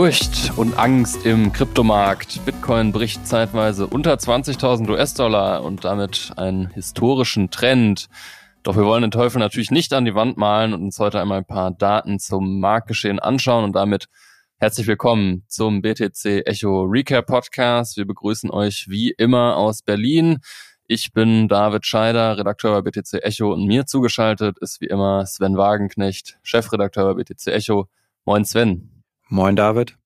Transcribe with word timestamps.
Furcht 0.00 0.56
und 0.56 0.78
Angst 0.78 1.26
im 1.26 1.52
Kryptomarkt. 1.52 2.42
Bitcoin 2.46 2.90
bricht 2.90 3.26
zeitweise 3.26 3.86
unter 3.86 4.14
20.000 4.14 4.88
US-Dollar 4.88 5.62
und 5.62 5.84
damit 5.84 6.32
einen 6.38 6.68
historischen 6.68 7.50
Trend. 7.50 8.08
Doch 8.62 8.76
wir 8.76 8.86
wollen 8.86 9.02
den 9.02 9.10
Teufel 9.10 9.40
natürlich 9.40 9.70
nicht 9.70 9.92
an 9.92 10.06
die 10.06 10.14
Wand 10.14 10.38
malen 10.38 10.72
und 10.72 10.84
uns 10.84 10.98
heute 10.98 11.20
einmal 11.20 11.36
ein 11.36 11.44
paar 11.44 11.70
Daten 11.70 12.18
zum 12.18 12.60
Marktgeschehen 12.60 13.18
anschauen 13.18 13.62
und 13.62 13.76
damit 13.76 14.06
herzlich 14.56 14.86
willkommen 14.86 15.44
zum 15.48 15.82
BTC 15.82 16.46
Echo 16.46 16.84
Recap 16.84 17.26
Podcast. 17.26 17.98
Wir 17.98 18.06
begrüßen 18.06 18.50
euch 18.50 18.86
wie 18.88 19.10
immer 19.10 19.58
aus 19.58 19.82
Berlin. 19.82 20.38
Ich 20.86 21.12
bin 21.12 21.46
David 21.46 21.84
Scheider, 21.84 22.38
Redakteur 22.38 22.72
bei 22.80 22.90
BTC 22.90 23.22
Echo 23.22 23.52
und 23.52 23.66
mir 23.66 23.84
zugeschaltet 23.84 24.56
ist 24.60 24.80
wie 24.80 24.86
immer 24.86 25.26
Sven 25.26 25.58
Wagenknecht, 25.58 26.38
Chefredakteur 26.42 27.14
bei 27.14 27.22
BTC 27.22 27.48
Echo. 27.48 27.86
Moin 28.24 28.46
Sven. 28.46 28.96
Moin 29.32 29.54
David. 29.54 29.99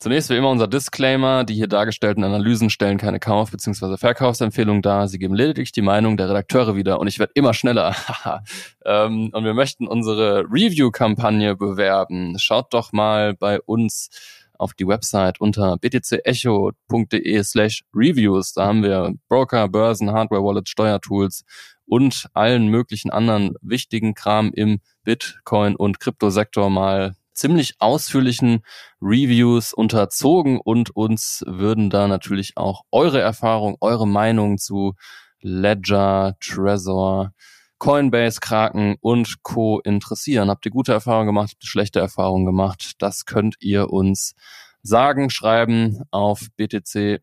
Zunächst 0.00 0.30
wie 0.30 0.36
immer 0.36 0.50
unser 0.50 0.68
Disclaimer. 0.68 1.42
Die 1.42 1.54
hier 1.54 1.66
dargestellten 1.66 2.22
Analysen 2.22 2.70
stellen 2.70 2.98
keine 2.98 3.18
Kauf- 3.18 3.50
bzw. 3.50 3.96
Verkaufsempfehlung 3.96 4.80
dar. 4.80 5.08
Sie 5.08 5.18
geben 5.18 5.34
lediglich 5.34 5.72
die 5.72 5.82
Meinung 5.82 6.16
der 6.16 6.28
Redakteure 6.28 6.76
wieder 6.76 7.00
und 7.00 7.08
ich 7.08 7.18
werde 7.18 7.32
immer 7.34 7.52
schneller. 7.52 7.96
ähm, 8.84 9.30
und 9.32 9.44
wir 9.44 9.54
möchten 9.54 9.88
unsere 9.88 10.44
Review-Kampagne 10.44 11.56
bewerben. 11.56 12.38
Schaut 12.38 12.72
doch 12.74 12.92
mal 12.92 13.34
bei 13.34 13.60
uns 13.60 14.10
auf 14.56 14.72
die 14.72 14.86
Website 14.86 15.40
unter 15.40 15.76
btcecho.de 15.78 17.42
slash 17.42 17.82
reviews. 17.92 18.52
Da 18.52 18.66
haben 18.66 18.84
wir 18.84 19.14
Broker, 19.28 19.68
Börsen, 19.68 20.12
Hardware, 20.12 20.44
Wallet, 20.44 20.68
Steuertools 20.68 21.44
und 21.86 22.28
allen 22.34 22.68
möglichen 22.68 23.10
anderen 23.10 23.54
wichtigen 23.62 24.14
Kram 24.14 24.52
im 24.54 24.78
Bitcoin- 25.04 25.76
und 25.76 25.98
Kryptosektor 25.98 26.70
mal 26.70 27.16
ziemlich 27.38 27.74
ausführlichen 27.78 28.64
Reviews 29.00 29.72
unterzogen 29.72 30.60
und 30.60 30.94
uns 30.94 31.44
würden 31.46 31.88
da 31.90 32.08
natürlich 32.08 32.56
auch 32.56 32.82
eure 32.90 33.20
Erfahrung, 33.20 33.76
eure 33.80 34.06
Meinung 34.06 34.58
zu 34.58 34.94
Ledger, 35.40 36.36
Trezor, 36.40 37.32
Coinbase, 37.78 38.40
Kraken 38.40 38.96
und 39.00 39.42
Co. 39.42 39.78
interessieren. 39.80 40.50
Habt 40.50 40.66
ihr 40.66 40.72
gute 40.72 40.92
Erfahrungen 40.92 41.28
gemacht, 41.28 41.52
habt 41.52 41.62
ihr 41.64 41.68
schlechte 41.68 42.00
Erfahrungen 42.00 42.44
gemacht? 42.44 42.94
Das 42.98 43.24
könnt 43.24 43.54
ihr 43.60 43.90
uns 43.90 44.34
sagen, 44.82 45.30
schreiben 45.30 46.02
auf 46.10 46.48
btc-echo.de 46.58 47.22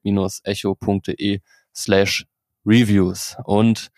slash 1.76 2.26
reviews. 2.66 3.36
Und 3.44 3.92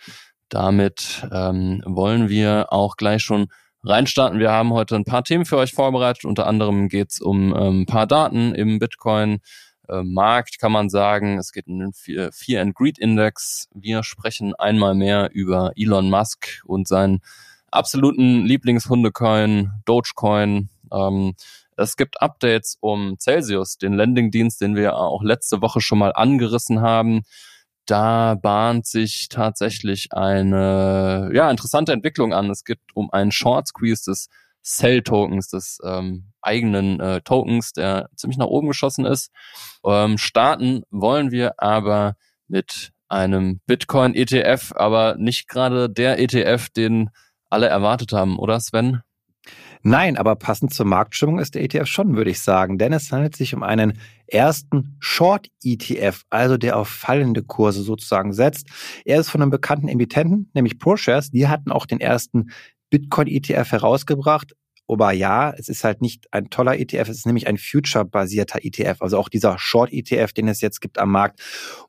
damit 0.50 1.28
ähm, 1.32 1.84
wollen 1.86 2.28
wir 2.30 2.74
auch 2.74 2.98
gleich 2.98 3.22
schon 3.22 3.50
reinstarten. 3.88 4.40
Wir 4.40 4.52
haben 4.52 4.74
heute 4.74 4.96
ein 4.96 5.06
paar 5.06 5.24
Themen 5.24 5.46
für 5.46 5.58
euch 5.58 5.74
vorbereitet. 5.74 6.26
Unter 6.26 6.46
anderem 6.46 6.90
geht 6.90 7.12
es 7.12 7.22
um 7.22 7.56
ähm, 7.56 7.82
ein 7.82 7.86
paar 7.86 8.08
Daten 8.08 8.54
im 8.54 8.80
Bitcoin. 8.80 9.40
Äh, 9.88 10.04
Markt 10.04 10.60
kann 10.60 10.72
man 10.72 10.90
sagen, 10.90 11.38
es 11.38 11.52
geht 11.52 11.68
um 11.68 11.80
den 11.80 11.94
Fear 11.94 12.62
and 12.62 12.76
Greed 12.76 13.00
Index. 13.00 13.70
Wir 13.74 14.04
sprechen 14.04 14.54
einmal 14.56 14.96
mehr 14.96 15.30
über 15.34 15.72
Elon 15.76 16.10
Musk 16.10 16.62
und 16.66 16.88
seinen 16.88 17.22
absoluten 17.72 18.46
Lieblingshundecoin, 18.46 19.72
Dogecoin. 19.86 20.70
Ähm, 20.92 21.36
es 21.78 21.96
gibt 21.96 22.22
Updates 22.22 22.78
um 22.82 23.18
Celsius, 23.20 23.78
den 23.78 23.94
Landingdienst, 23.94 24.60
den 24.62 24.76
wir 24.76 24.98
auch 24.98 25.24
letzte 25.24 25.62
Woche 25.62 25.80
schon 25.80 26.00
mal 26.00 26.12
angerissen 26.14 26.82
haben 26.82 27.24
da 27.88 28.36
bahnt 28.36 28.86
sich 28.86 29.30
tatsächlich 29.30 30.14
eine 30.14 31.32
ja, 31.34 31.50
interessante 31.50 31.94
Entwicklung 31.94 32.34
an. 32.34 32.50
Es 32.50 32.64
gibt 32.64 32.96
um 32.96 33.10
einen 33.12 33.32
Short 33.32 33.68
Squeeze 33.68 34.12
des 34.12 34.30
Cell-Tokens, 34.64 35.48
des 35.50 35.80
ähm, 35.84 36.32
eigenen 36.42 37.00
äh, 37.00 37.22
Tokens, 37.22 37.72
der 37.72 38.10
ziemlich 38.16 38.38
nach 38.38 38.48
oben 38.48 38.68
geschossen 38.68 39.06
ist. 39.06 39.32
Ähm, 39.86 40.18
starten 40.18 40.84
wollen 40.92 41.32
wir 41.32 41.62
aber 41.62 42.16
mit 42.48 42.92
einem 43.08 43.62
Bitcoin-ETF, 43.66 44.74
aber 44.76 45.16
nicht 45.18 45.48
gerade 45.48 45.90
der 45.90 46.20
ETF, 46.20 46.70
den 46.70 47.10
alle 47.50 47.68
erwartet 47.68 48.12
haben, 48.12 48.38
oder 48.38 48.60
Sven? 48.60 49.02
Nein, 49.84 50.18
aber 50.18 50.36
passend 50.36 50.74
zur 50.74 50.86
Marktstimmung 50.86 51.40
ist 51.40 51.56
der 51.56 51.64
ETF 51.64 51.88
schon, 51.88 52.16
würde 52.16 52.32
ich 52.32 52.42
sagen, 52.42 52.78
denn 52.78 52.94
es 52.94 53.12
handelt 53.12 53.36
sich 53.36 53.54
um 53.54 53.64
einen 53.64 54.00
ersten 54.28 54.98
Short-ETF, 55.00 56.24
also 56.30 56.58
der 56.58 56.78
auf 56.78 56.90
fallende 56.90 57.44
Kurse 57.44 57.82
sozusagen 57.82 58.34
setzt. 58.34 58.68
Er 59.06 59.20
ist 59.20 59.30
von 59.30 59.42
einem 59.42 59.52
bekannten 59.52 59.88
Emittenten, 59.88 60.50
nämlich 60.54 60.80
ProShares. 60.80 61.32
Die 61.32 61.48
hatten 61.48 61.72
auch 61.72 61.86
den 61.86 62.00
ersten 62.00 62.52
Bitcoin-ETF 62.90 63.72
herausgebracht. 63.72 64.54
Aber 64.88 65.12
ja, 65.12 65.52
es 65.52 65.68
ist 65.68 65.84
halt 65.84 66.02
nicht 66.02 66.28
ein 66.32 66.50
toller 66.50 66.80
ETF, 66.80 67.10
es 67.10 67.18
ist 67.18 67.26
nämlich 67.26 67.48
ein 67.48 67.58
Future-basierter 67.58 68.60
ETF, 68.64 69.02
also 69.02 69.18
auch 69.18 69.28
dieser 69.28 69.60
Short-ETF, 69.60 70.32
den 70.32 70.48
es 70.48 70.62
jetzt 70.62 70.80
gibt 70.80 70.98
am 70.98 71.12
Markt. 71.12 71.42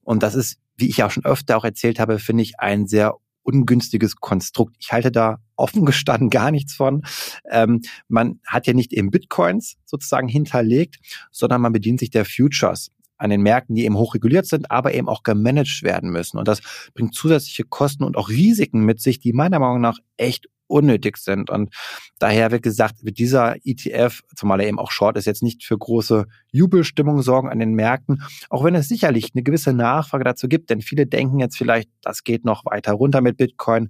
Und 0.03 0.23
das 0.25 0.35
ist, 0.35 0.59
wie 0.77 0.89
ich 0.89 0.97
ja 0.97 1.09
schon 1.09 1.25
öfter 1.25 1.57
auch 1.57 1.65
erzählt 1.65 2.01
habe, 2.01 2.19
finde 2.19 2.43
ich 2.43 2.59
ein 2.59 2.87
sehr 2.87 3.15
ungünstiges 3.49 4.17
Konstrukt. 4.17 4.77
Ich 4.79 4.93
halte 4.93 5.11
da 5.11 5.39
offen 5.57 5.87
gestanden 5.87 6.29
gar 6.29 6.51
nichts 6.51 6.75
von. 6.75 7.03
Ähm, 7.51 7.81
man 8.09 8.41
hat 8.47 8.67
ja 8.67 8.75
nicht 8.75 8.93
eben 8.93 9.11
Bitcoins 9.11 9.77
sozusagen 9.87 10.29
hinterlegt, 10.29 10.97
sondern 11.31 11.63
man 11.63 11.73
bedient 11.73 11.99
sich 12.01 12.11
der 12.11 12.27
Futures 12.27 12.91
an 13.17 13.31
den 13.31 13.43
Märkten, 13.43 13.75
die 13.75 13.85
eben 13.85 13.97
hochreguliert 13.97 14.47
sind, 14.47 14.71
aber 14.71 14.95
eben 14.95 15.09
auch 15.09 15.23
gemanagt 15.23 15.83
werden 15.83 16.11
müssen. 16.11 16.39
Und 16.39 16.47
das 16.47 16.61
bringt 16.95 17.15
zusätzliche 17.15 17.65
Kosten 17.65 18.05
und 18.05 18.17
auch 18.17 18.29
Risiken 18.29 18.85
mit 18.85 19.01
sich, 19.01 19.19
die 19.19 19.33
meiner 19.33 19.59
Meinung 19.59 19.81
nach 19.81 19.99
echt 20.19 20.49
unnötig 20.69 21.17
sind. 21.17 21.51
Und 21.51 21.75
daher 22.19 22.51
wird 22.51 22.63
gesagt, 22.63 23.05
wird 23.05 23.19
dieser 23.19 23.57
ETF, 23.65 24.23
zumal 24.37 24.61
er 24.61 24.69
eben 24.69 24.79
auch 24.79 24.91
Short 24.91 25.17
ist, 25.17 25.27
jetzt 25.27 25.43
nicht 25.43 25.65
für 25.65 25.77
große 25.77 26.27
Jubelstimmung 26.53 27.23
sorgen 27.23 27.49
an 27.49 27.59
den 27.59 27.75
Märkten, 27.75 28.23
auch 28.51 28.65
wenn 28.65 28.75
es 28.75 28.89
sicherlich 28.89 29.33
eine 29.35 29.43
gewisse 29.43 29.73
Nachfrage 29.73 30.25
dazu 30.25 30.49
gibt. 30.49 30.71
Denn 30.71 30.81
viele 30.81 31.07
denken 31.07 31.41
jetzt 31.41 31.57
vielleicht, 31.57 31.91
das 32.03 32.23
geht 32.23 32.45
noch 32.45 32.65
weiter 32.65 32.93
runter 32.93 33.21
mit 33.21 33.37
Bitcoin. 33.37 33.89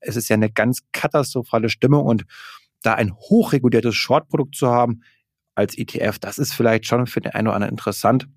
Es 0.00 0.16
ist 0.16 0.28
ja 0.28 0.34
eine 0.34 0.50
ganz 0.50 0.80
katastrophale 0.92 1.68
Stimmung 1.68 2.06
und 2.06 2.24
da 2.82 2.94
ein 2.94 3.14
hochreguliertes 3.14 3.94
Short-Produkt 3.94 4.54
zu 4.56 4.68
haben 4.68 5.02
als 5.54 5.76
ETF, 5.76 6.18
das 6.18 6.38
ist 6.38 6.54
vielleicht 6.54 6.86
schon 6.86 7.06
für 7.06 7.20
den 7.20 7.32
einen 7.32 7.48
oder 7.48 7.56
anderen 7.56 7.72
interessant. 7.72 8.28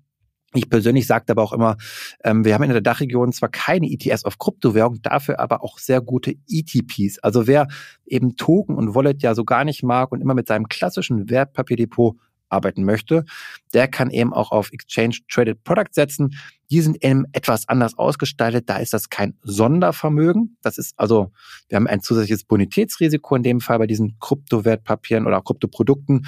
Ich 0.56 0.70
persönlich 0.70 1.06
sagte 1.08 1.32
aber 1.32 1.42
auch 1.42 1.52
immer, 1.52 1.76
ähm, 2.22 2.44
wir 2.44 2.54
haben 2.54 2.62
in 2.62 2.70
der 2.70 2.80
Dachregion 2.80 3.32
zwar 3.32 3.48
keine 3.48 3.90
ETS 3.90 4.24
auf 4.24 4.38
Kryptowährung, 4.38 5.02
dafür 5.02 5.40
aber 5.40 5.64
auch 5.64 5.78
sehr 5.78 6.00
gute 6.00 6.34
ETPs. 6.48 7.18
Also 7.18 7.48
wer 7.48 7.66
eben 8.06 8.36
Token 8.36 8.76
und 8.76 8.94
Wallet 8.94 9.22
ja 9.22 9.34
so 9.34 9.44
gar 9.44 9.64
nicht 9.64 9.82
mag 9.82 10.12
und 10.12 10.20
immer 10.20 10.34
mit 10.34 10.46
seinem 10.46 10.68
klassischen 10.68 11.28
Wertpapierdepot 11.28 12.16
arbeiten 12.48 12.84
möchte, 12.84 13.24
der 13.72 13.88
kann 13.88 14.10
eben 14.10 14.32
auch 14.32 14.52
auf 14.52 14.72
Exchange 14.72 15.16
Traded 15.28 15.64
Product 15.64 15.90
setzen. 15.90 16.36
Die 16.70 16.80
sind 16.80 17.04
eben 17.04 17.24
etwas 17.32 17.68
anders 17.68 17.98
ausgestaltet. 17.98 18.68
Da 18.70 18.76
ist 18.76 18.92
das 18.92 19.10
kein 19.10 19.36
Sondervermögen. 19.42 20.56
Das 20.62 20.78
ist 20.78 20.94
also, 20.96 21.32
wir 21.68 21.76
haben 21.76 21.86
ein 21.86 22.00
zusätzliches 22.00 22.44
Bonitätsrisiko 22.44 23.34
in 23.34 23.42
dem 23.42 23.60
Fall 23.60 23.78
bei 23.78 23.86
diesen 23.86 24.18
Kryptowertpapieren 24.20 25.26
oder 25.26 25.42
Kryptoprodukten. 25.42 26.26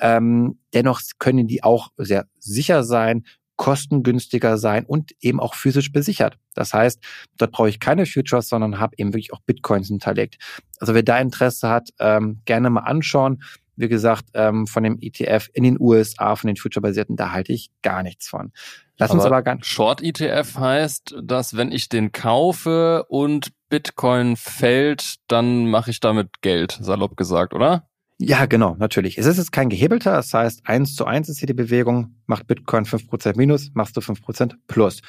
Ähm, 0.00 0.58
dennoch 0.72 1.00
können 1.18 1.46
die 1.46 1.62
auch 1.62 1.88
sehr 1.98 2.26
sicher 2.38 2.82
sein, 2.82 3.24
kostengünstiger 3.56 4.58
sein 4.58 4.84
und 4.84 5.12
eben 5.20 5.40
auch 5.40 5.54
physisch 5.54 5.92
besichert. 5.92 6.38
Das 6.54 6.72
heißt, 6.72 7.02
dort 7.38 7.52
brauche 7.52 7.68
ich 7.68 7.80
keine 7.80 8.06
Futures, 8.06 8.48
sondern 8.48 8.78
habe 8.78 8.94
eben 8.98 9.12
wirklich 9.12 9.32
auch 9.32 9.40
Bitcoins 9.40 9.88
hinterlegt. 9.88 10.36
Also 10.78 10.94
wer 10.94 11.02
da 11.02 11.18
Interesse 11.18 11.68
hat, 11.68 11.90
ähm, 11.98 12.42
gerne 12.44 12.70
mal 12.70 12.80
anschauen. 12.80 13.42
Wie 13.76 13.88
gesagt, 13.88 14.24
ähm, 14.34 14.66
von 14.66 14.82
dem 14.82 14.98
ETF 15.00 15.48
in 15.52 15.64
den 15.64 15.76
USA, 15.78 16.34
von 16.36 16.48
den 16.48 16.56
Future-basierten, 16.56 17.16
da 17.16 17.32
halte 17.32 17.52
ich 17.52 17.70
gar 17.82 18.02
nichts 18.02 18.28
von. 18.28 18.52
Lass 18.98 19.10
aber 19.10 19.18
uns 19.18 19.26
aber 19.26 19.42
ganz. 19.42 19.66
Short 19.66 20.02
ETF 20.02 20.56
heißt, 20.56 21.16
dass 21.22 21.56
wenn 21.56 21.72
ich 21.72 21.90
den 21.90 22.12
kaufe 22.12 23.04
und 23.08 23.52
Bitcoin 23.68 24.36
fällt, 24.36 25.16
dann 25.28 25.66
mache 25.66 25.90
ich 25.90 26.00
damit 26.00 26.40
Geld, 26.40 26.78
salopp 26.80 27.16
gesagt, 27.16 27.52
oder? 27.52 27.86
Ja, 28.18 28.46
genau, 28.46 28.76
natürlich. 28.78 29.18
Es 29.18 29.26
ist 29.26 29.36
jetzt 29.36 29.52
kein 29.52 29.68
gehebelter, 29.68 30.12
das 30.12 30.32
heißt, 30.32 30.66
eins 30.66 30.94
zu 30.94 31.04
eins 31.04 31.28
ist 31.28 31.38
hier 31.38 31.46
die 31.46 31.54
Bewegung, 31.54 32.16
macht 32.26 32.46
Bitcoin 32.46 32.86
fünf 32.86 33.06
Prozent 33.08 33.36
minus, 33.36 33.70
machst 33.74 33.96
du 33.96 34.00
fünf 34.00 34.22
Prozent 34.22 34.56
plus. 34.66 35.02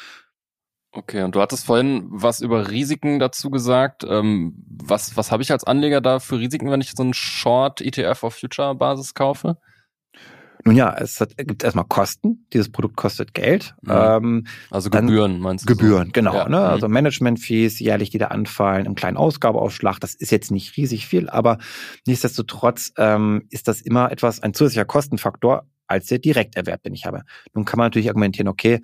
Okay, 0.92 1.24
und 1.24 1.36
du 1.36 1.42
hattest 1.42 1.65
vorhin 1.65 2.07
was 2.09 2.42
über 2.42 2.69
Risiken 2.69 3.19
dazu 3.19 3.50
gesagt. 3.50 4.04
Ähm, 4.04 4.56
was 4.68 5.15
was 5.15 5.31
habe 5.31 5.44
ich 5.44 5.51
als 5.51 5.63
Anleger 5.63 6.01
da 6.01 6.19
für 6.19 6.39
Risiken, 6.39 6.71
wenn 6.71 6.81
ich 6.81 6.92
so 6.92 7.04
einen 7.04 7.13
Short-ETF 7.13 8.24
auf 8.24 8.36
Future-Basis 8.36 9.13
kaufe? 9.13 9.57
Nun 10.68 10.75
ja, 10.75 10.94
es 10.98 11.22
hat, 11.22 11.38
gibt 11.38 11.64
erstmal 11.64 11.86
Kosten. 11.86 12.46
Dieses 12.52 12.69
Produkt 12.69 12.98
kostet 12.98 13.34
Geld. 13.34 13.74
Mhm. 13.84 13.92
Ähm, 13.94 14.48
also 14.69 14.90
Gebühren 14.90 15.40
meinst 15.40 15.64
du? 15.64 15.74
Gebühren, 15.74 16.08
so? 16.08 16.12
genau. 16.12 16.34
Ja. 16.34 16.50
Ne? 16.50 16.58
Mhm. 16.58 16.64
Also 16.64 16.90
Management-Fees 16.90 17.80
jährlich, 17.80 18.10
die 18.10 18.18
da 18.18 18.28
anfallen, 18.28 18.86
im 18.86 18.94
kleinen 18.94 19.16
Ausgabeaufschlag. 19.16 20.00
Das 20.02 20.14
ist 20.14 20.30
jetzt 20.30 20.52
nicht 20.52 20.75
riesig 20.75 21.08
viel, 21.08 21.30
aber 21.30 21.60
nichtsdestotrotz 22.06 22.92
ähm, 22.98 23.46
ist 23.50 23.69
das 23.69 23.80
immer 23.80 24.12
etwas, 24.12 24.44
ein 24.44 24.54
zusätzlicher 24.54 24.84
Kostenfaktor 24.84 25.66
als 25.88 26.08
der 26.08 26.19
Direkterwerb, 26.19 26.84
den 26.84 26.94
ich 26.94 27.06
habe. 27.06 27.22
Nun 27.54 27.63
kann 27.63 27.78
man 27.78 27.86
natürlich 27.86 28.10
argumentieren, 28.10 28.50
okay, 28.50 28.81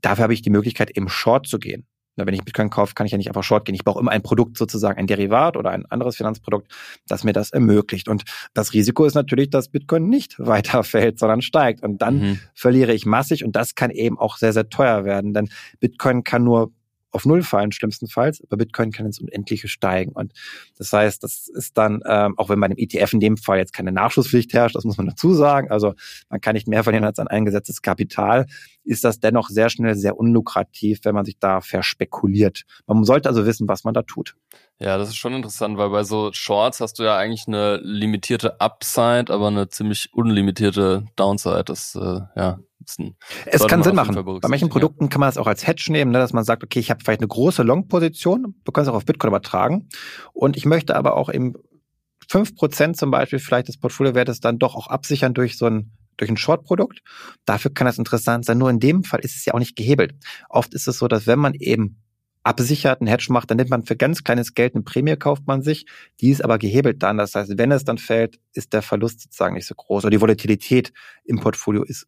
dafür 0.00 0.24
habe 0.24 0.34
ich 0.34 0.42
die 0.42 0.50
Möglichkeit, 0.50 0.96
eben 0.96 1.08
Short 1.08 1.46
zu 1.46 1.60
gehen. 1.60 1.86
Wenn 2.16 2.34
ich 2.34 2.44
Bitcoin 2.44 2.70
kaufe, 2.70 2.94
kann 2.94 3.06
ich 3.06 3.12
ja 3.12 3.18
nicht 3.18 3.28
einfach 3.28 3.42
short 3.42 3.64
gehen. 3.64 3.74
Ich 3.74 3.84
brauche 3.84 4.00
immer 4.00 4.10
ein 4.10 4.22
Produkt 4.22 4.56
sozusagen, 4.56 4.98
ein 4.98 5.06
Derivat 5.06 5.56
oder 5.56 5.70
ein 5.70 5.86
anderes 5.86 6.16
Finanzprodukt, 6.16 6.70
das 7.08 7.24
mir 7.24 7.32
das 7.32 7.50
ermöglicht. 7.50 8.08
Und 8.08 8.24
das 8.54 8.72
Risiko 8.72 9.04
ist 9.04 9.14
natürlich, 9.14 9.50
dass 9.50 9.68
Bitcoin 9.68 10.08
nicht 10.08 10.36
weiterfällt, 10.38 11.18
sondern 11.18 11.42
steigt. 11.42 11.82
Und 11.82 12.02
dann 12.02 12.18
mhm. 12.20 12.40
verliere 12.54 12.94
ich 12.94 13.06
massig 13.06 13.44
und 13.44 13.56
das 13.56 13.74
kann 13.74 13.90
eben 13.90 14.18
auch 14.18 14.36
sehr, 14.36 14.52
sehr 14.52 14.68
teuer 14.68 15.04
werden. 15.04 15.34
Denn 15.34 15.48
Bitcoin 15.80 16.24
kann 16.24 16.44
nur 16.44 16.72
auf 17.14 17.24
Null 17.24 17.42
fallen, 17.42 17.72
schlimmstenfalls, 17.72 18.42
aber 18.44 18.56
Bitcoin 18.56 18.90
kann 18.90 19.06
ins 19.06 19.20
Unendliche 19.20 19.68
steigen. 19.68 20.12
Und 20.12 20.32
das 20.76 20.92
heißt, 20.92 21.22
das 21.22 21.48
ist 21.48 21.78
dann, 21.78 22.02
ähm, 22.06 22.34
auch 22.36 22.48
wenn 22.48 22.58
bei 22.60 22.66
einem 22.66 22.78
ETF 22.78 23.12
in 23.12 23.20
dem 23.20 23.36
Fall 23.36 23.58
jetzt 23.58 23.72
keine 23.72 23.92
Nachschusspflicht 23.92 24.52
herrscht, 24.52 24.74
das 24.74 24.84
muss 24.84 24.96
man 24.96 25.06
dazu 25.06 25.32
sagen, 25.32 25.70
also 25.70 25.94
man 26.28 26.40
kann 26.40 26.54
nicht 26.54 26.66
mehr 26.66 26.82
verlieren 26.82 27.04
als 27.04 27.18
an 27.18 27.28
eingesetztes 27.28 27.82
Kapital, 27.82 28.46
ist 28.84 29.04
das 29.04 29.20
dennoch 29.20 29.48
sehr 29.48 29.70
schnell 29.70 29.94
sehr 29.94 30.18
unlukrativ, 30.18 31.00
wenn 31.04 31.14
man 31.14 31.24
sich 31.24 31.38
da 31.38 31.60
verspekuliert. 31.60 32.64
Man 32.86 33.04
sollte 33.04 33.28
also 33.28 33.46
wissen, 33.46 33.68
was 33.68 33.84
man 33.84 33.94
da 33.94 34.02
tut. 34.02 34.34
Ja, 34.80 34.98
das 34.98 35.08
ist 35.08 35.16
schon 35.16 35.34
interessant, 35.34 35.78
weil 35.78 35.90
bei 35.90 36.02
so 36.02 36.30
Shorts 36.32 36.80
hast 36.80 36.98
du 36.98 37.04
ja 37.04 37.16
eigentlich 37.16 37.46
eine 37.46 37.76
limitierte 37.76 38.60
Upside, 38.60 39.32
aber 39.32 39.46
eine 39.46 39.68
ziemlich 39.68 40.12
unlimitierte 40.12 41.06
Downside. 41.16 41.64
Das 41.64 41.94
äh, 41.94 42.20
ja, 42.36 42.58
es 43.46 43.66
kann 43.66 43.82
Sinn 43.82 43.94
machen. 43.94 44.14
Bei 44.14 44.48
manchen 44.48 44.68
Produkten 44.68 45.04
ja. 45.04 45.10
kann 45.10 45.20
man 45.20 45.28
das 45.28 45.38
auch 45.38 45.46
als 45.46 45.66
Hedge 45.66 45.86
nehmen, 45.90 46.10
ne, 46.10 46.18
dass 46.18 46.32
man 46.32 46.44
sagt, 46.44 46.64
okay, 46.64 46.80
ich 46.80 46.90
habe 46.90 47.00
vielleicht 47.02 47.20
eine 47.20 47.28
große 47.28 47.62
Long-Position, 47.62 48.54
du 48.64 48.72
kannst 48.72 48.90
auch 48.90 48.94
auf 48.94 49.04
Bitcoin 49.04 49.28
übertragen 49.28 49.88
und 50.32 50.56
ich 50.56 50.66
möchte 50.66 50.96
aber 50.96 51.16
auch 51.16 51.32
eben 51.32 51.54
fünf 52.28 52.56
Prozent 52.56 52.96
zum 52.96 53.10
Beispiel 53.10 53.38
vielleicht 53.38 53.68
des 53.68 53.78
Portfoliowertes 53.78 54.40
dann 54.40 54.58
doch 54.58 54.74
auch 54.74 54.88
absichern 54.88 55.34
durch 55.34 55.56
so 55.56 55.66
ein 55.66 55.92
durch 56.16 56.30
ein 56.30 56.36
Short-Produkt. 56.36 57.00
Dafür 57.44 57.72
kann 57.72 57.86
das 57.86 57.98
interessant 57.98 58.44
sein. 58.44 58.58
Nur 58.58 58.70
in 58.70 58.78
dem 58.78 59.02
Fall 59.02 59.18
ist 59.20 59.34
es 59.34 59.44
ja 59.46 59.54
auch 59.54 59.58
nicht 59.58 59.74
gehebelt. 59.74 60.14
Oft 60.48 60.72
ist 60.72 60.86
es 60.86 60.98
so, 60.98 61.08
dass 61.08 61.26
wenn 61.26 61.40
man 61.40 61.54
eben 61.54 62.03
absichert, 62.44 63.00
einen 63.00 63.08
Hedge 63.08 63.26
macht, 63.30 63.50
dann 63.50 63.56
nimmt 63.56 63.70
man 63.70 63.82
für 63.82 63.96
ganz 63.96 64.22
kleines 64.22 64.54
Geld 64.54 64.74
eine 64.74 64.84
Prämie, 64.84 65.16
kauft 65.16 65.46
man 65.46 65.62
sich. 65.62 65.86
Die 66.20 66.30
ist 66.30 66.44
aber 66.44 66.58
gehebelt 66.58 67.02
dann. 67.02 67.16
Das 67.16 67.34
heißt, 67.34 67.58
wenn 67.58 67.72
es 67.72 67.84
dann 67.84 67.98
fällt, 67.98 68.38
ist 68.52 68.72
der 68.72 68.82
Verlust 68.82 69.22
sozusagen 69.22 69.54
nicht 69.54 69.66
so 69.66 69.74
groß. 69.74 70.04
Oder 70.04 70.10
die 70.10 70.20
Volatilität 70.20 70.92
im 71.24 71.40
Portfolio 71.40 71.82
ist 71.82 72.06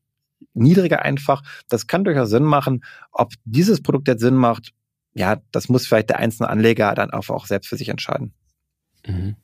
niedriger 0.53 1.03
einfach. 1.03 1.43
Das 1.69 1.87
kann 1.87 2.05
durchaus 2.05 2.31
Sinn 2.31 2.45
machen. 2.45 2.85
Ob 3.11 3.33
dieses 3.45 3.83
Produkt 3.83 4.09
jetzt 4.09 4.21
Sinn 4.21 4.35
macht, 4.35 4.73
ja, 5.15 5.41
das 5.51 5.71
muss 5.71 5.87
vielleicht 5.87 6.11
der 6.11 6.19
einzelne 6.19 6.51
Anleger 6.51 6.95
dann 6.95 7.11
auch 7.11 7.47
selbst 7.47 7.69
für 7.69 7.77
sich 7.77 7.89
entscheiden. 7.89 8.35
Mhm. 9.07 9.37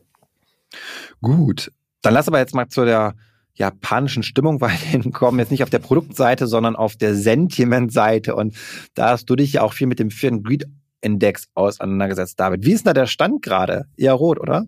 Gut. 1.22 1.72
Dann 2.02 2.12
lass 2.12 2.28
aber 2.28 2.38
jetzt 2.38 2.54
mal 2.54 2.68
zu 2.68 2.84
der 2.84 3.14
japanischen 3.54 4.22
Stimmung 4.22 4.60
weiterhin 4.60 5.10
kommen. 5.12 5.38
Jetzt 5.38 5.50
nicht 5.50 5.62
auf 5.62 5.70
der 5.70 5.78
Produktseite, 5.78 6.46
sondern 6.46 6.76
auf 6.76 6.96
der 6.96 7.14
Sentiment-Seite. 7.14 8.34
Und 8.34 8.56
da 8.94 9.10
hast 9.10 9.30
du 9.30 9.36
dich 9.36 9.54
ja 9.54 9.62
auch 9.62 9.72
viel 9.72 9.86
mit 9.86 9.98
dem 9.98 10.10
Fear 10.10 10.34
and 10.34 10.44
Greed 10.44 10.66
Index 11.02 11.48
auseinandergesetzt, 11.54 12.40
David. 12.40 12.64
Wie 12.64 12.72
ist 12.72 12.86
denn 12.86 12.94
da 12.94 13.00
der 13.00 13.06
Stand 13.06 13.42
gerade? 13.42 13.86
Eher 13.96 14.14
rot, 14.14 14.40
oder? 14.40 14.66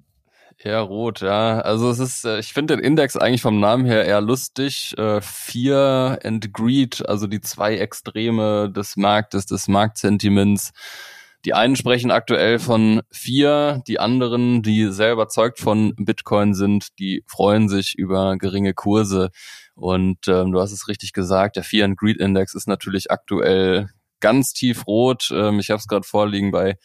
Eher 0.59 0.81
rot, 0.81 1.21
ja. 1.21 1.61
Also 1.61 1.91
es 1.91 1.99
ist, 1.99 2.25
äh, 2.25 2.39
ich 2.39 2.53
finde 2.53 2.77
den 2.77 2.85
Index 2.85 3.17
eigentlich 3.17 3.43
vom 3.43 3.61
Namen 3.61 3.87
her 3.87 4.05
eher 4.05 4.21
lustig. 4.21 4.95
Äh, 4.99 5.21
Fear 5.21 6.19
and 6.23 6.53
Greed, 6.53 7.09
also 7.09 7.27
die 7.27 7.41
zwei 7.41 7.77
Extreme 7.77 8.71
des 8.71 8.97
Marktes, 8.97 9.47
des 9.47 9.69
Marktsentiments. 9.69 10.73
Die 11.45 11.53
einen 11.53 11.77
sprechen 11.77 12.11
aktuell 12.11 12.59
von 12.59 13.03
Fear, 13.11 13.83
die 13.87 14.01
anderen, 14.01 14.63
die 14.63 14.91
sehr 14.91 15.13
überzeugt 15.13 15.59
von 15.59 15.95
Bitcoin 15.97 16.55
sind, 16.55 16.99
die 16.99 17.23
freuen 17.27 17.69
sich 17.69 17.95
über 17.99 18.39
geringe 18.39 18.73
Kurse. 18.73 19.31
Und 19.75 20.27
ähm, 20.27 20.53
du 20.53 20.61
hast 20.61 20.73
es 20.73 20.89
richtig 20.89 21.13
gesagt, 21.13 21.57
der 21.57 21.65
Fear 21.65 21.85
and 21.85 21.99
Greed 21.99 22.19
Index 22.19 22.55
ist 22.55 22.67
natürlich 22.67 23.11
aktuell 23.11 23.89
ganz 24.25 24.55
tief 24.55 24.87
rot. 24.87 25.29
Ähm, 25.33 25.59
ich 25.59 25.69
habe 25.69 25.79
es 25.79 25.87
gerade 25.87 26.07
vorliegen 26.07 26.51
bei 26.51 26.79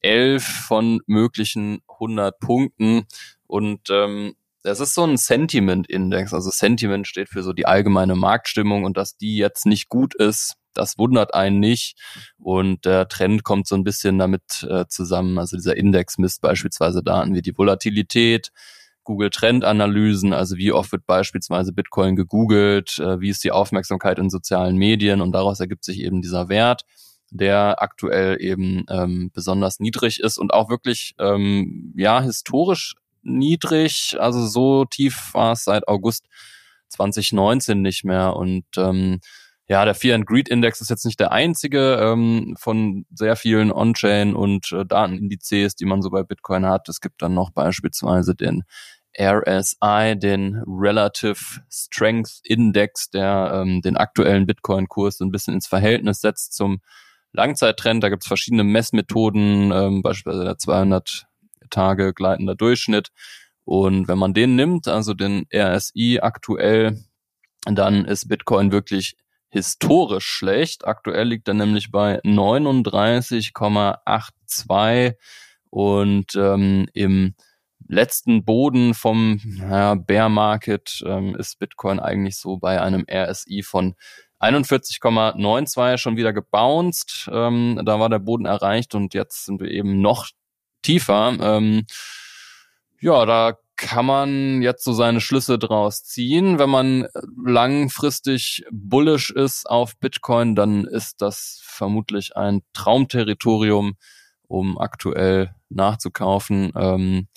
elf 0.00 0.42
von 0.42 1.00
möglichen 1.06 1.80
100 1.86 2.40
Punkten. 2.40 3.04
Und 3.46 3.90
ähm, 3.90 4.36
das 4.62 4.80
ist 4.80 4.94
so 4.94 5.04
ein 5.04 5.18
Sentiment-Index. 5.18 6.32
Also 6.32 6.48
Sentiment 6.50 7.06
steht 7.06 7.28
für 7.28 7.42
so 7.42 7.52
die 7.52 7.66
allgemeine 7.66 8.14
Marktstimmung 8.14 8.84
und 8.84 8.96
dass 8.96 9.18
die 9.18 9.36
jetzt 9.36 9.66
nicht 9.66 9.90
gut 9.90 10.14
ist, 10.14 10.54
das 10.72 10.96
wundert 10.96 11.34
einen 11.34 11.60
nicht. 11.60 11.98
Und 12.38 12.86
der 12.86 13.06
Trend 13.06 13.44
kommt 13.44 13.66
so 13.66 13.74
ein 13.74 13.84
bisschen 13.84 14.18
damit 14.18 14.66
äh, 14.66 14.86
zusammen. 14.88 15.38
Also 15.38 15.58
dieser 15.58 15.76
Index 15.76 16.16
misst 16.16 16.40
beispielsweise 16.40 17.02
Daten 17.02 17.34
wie 17.34 17.42
die 17.42 17.56
Volatilität, 17.56 18.50
Google 19.08 19.30
Trendanalysen, 19.30 20.34
also 20.34 20.56
wie 20.56 20.70
oft 20.70 20.92
wird 20.92 21.06
beispielsweise 21.06 21.72
Bitcoin 21.72 22.14
gegoogelt, 22.14 22.98
äh, 22.98 23.20
wie 23.20 23.30
ist 23.30 23.42
die 23.42 23.52
Aufmerksamkeit 23.52 24.18
in 24.18 24.28
sozialen 24.28 24.76
Medien 24.76 25.22
und 25.22 25.32
daraus 25.32 25.60
ergibt 25.60 25.82
sich 25.82 26.00
eben 26.02 26.20
dieser 26.20 26.50
Wert 26.50 26.84
der 27.30 27.82
aktuell 27.82 28.40
eben 28.40 28.84
ähm, 28.88 29.30
besonders 29.34 29.80
niedrig 29.80 30.20
ist 30.20 30.38
und 30.38 30.52
auch 30.54 30.70
wirklich 30.70 31.14
ähm, 31.18 31.92
ja 31.96 32.22
historisch 32.22 32.94
niedrig. 33.22 34.16
Also 34.18 34.46
so 34.46 34.84
tief 34.84 35.34
war 35.34 35.52
es 35.52 35.64
seit 35.64 35.88
August 35.88 36.26
2019 36.88 37.82
nicht 37.82 38.04
mehr 38.04 38.34
und 38.36 38.64
ähm, 38.76 39.20
ja, 39.70 39.84
der 39.84 39.94
Fear 39.94 40.14
and 40.14 40.26
Greed 40.26 40.48
Index 40.48 40.80
ist 40.80 40.88
jetzt 40.88 41.04
nicht 41.04 41.20
der 41.20 41.30
einzige 41.30 41.96
ähm, 42.00 42.56
von 42.58 43.04
sehr 43.14 43.36
vielen 43.36 43.70
On-Chain 43.70 44.34
und 44.34 44.72
äh, 44.72 44.86
Datenindizes, 44.86 45.76
die 45.76 45.84
man 45.84 46.00
so 46.00 46.08
bei 46.08 46.22
Bitcoin 46.22 46.64
hat. 46.64 46.88
Es 46.88 47.02
gibt 47.02 47.20
dann 47.20 47.34
noch 47.34 47.50
beispielsweise 47.50 48.34
den 48.34 48.64
RSI, 49.18 50.16
den 50.16 50.62
Relative 50.66 51.60
Strength 51.70 52.40
Index, 52.44 53.10
der 53.10 53.50
ähm, 53.54 53.82
den 53.82 53.96
aktuellen 53.96 54.46
Bitcoin-Kurs 54.46 55.18
so 55.18 55.24
ein 55.24 55.32
bisschen 55.32 55.54
ins 55.54 55.66
Verhältnis 55.66 56.20
setzt 56.20 56.54
zum 56.54 56.80
Langzeittrend. 57.32 58.02
Da 58.02 58.08
gibt 58.08 58.24
es 58.24 58.28
verschiedene 58.28 58.64
Messmethoden, 58.64 59.70
ähm, 59.72 60.02
beispielsweise 60.02 60.44
der 60.44 60.58
200 60.58 61.26
Tage 61.70 62.12
gleitender 62.14 62.54
Durchschnitt. 62.54 63.08
Und 63.64 64.08
wenn 64.08 64.18
man 64.18 64.34
den 64.34 64.56
nimmt, 64.56 64.88
also 64.88 65.14
den 65.14 65.46
RSI 65.54 66.20
aktuell, 66.22 66.98
dann 67.64 68.04
ist 68.04 68.28
Bitcoin 68.28 68.72
wirklich 68.72 69.16
historisch 69.50 70.26
schlecht. 70.26 70.86
Aktuell 70.86 71.28
liegt 71.28 71.48
er 71.48 71.54
nämlich 71.54 71.90
bei 71.90 72.20
39,82 72.20 75.14
und 75.70 76.34
ähm, 76.34 76.86
im 76.94 77.34
letzten 77.88 78.44
Boden 78.44 78.94
vom 78.94 79.40
ja, 79.58 79.94
Bear 79.94 80.28
Market 80.28 81.02
ähm, 81.04 81.34
ist 81.34 81.58
Bitcoin 81.58 81.98
eigentlich 81.98 82.36
so 82.36 82.58
bei 82.58 82.80
einem 82.80 83.04
RSI 83.10 83.62
von 83.62 83.94
41,92 84.40 85.98
schon 85.98 86.16
wieder 86.16 86.32
gebounced. 86.32 87.28
Ähm, 87.32 87.80
da 87.84 87.98
war 87.98 88.08
der 88.08 88.20
Boden 88.20 88.46
erreicht 88.46 88.94
und 88.94 89.14
jetzt 89.14 89.46
sind 89.46 89.60
wir 89.60 89.70
eben 89.70 90.00
noch 90.00 90.28
tiefer. 90.82 91.36
Ähm, 91.40 91.86
ja, 93.00 93.26
da 93.26 93.54
kann 93.76 94.06
man 94.06 94.60
jetzt 94.62 94.84
so 94.84 94.92
seine 94.92 95.20
Schlüsse 95.20 95.58
draus 95.58 96.04
ziehen. 96.04 96.58
Wenn 96.58 96.70
man 96.70 97.06
langfristig 97.44 98.64
bullish 98.70 99.30
ist 99.30 99.70
auf 99.70 99.96
Bitcoin, 99.98 100.56
dann 100.56 100.84
ist 100.84 101.22
das 101.22 101.60
vermutlich 101.62 102.36
ein 102.36 102.62
Traumterritorium, 102.72 103.94
um 104.48 104.78
aktuell 104.78 105.54
nachzukaufen. 105.68 106.72
Ähm, 106.76 107.28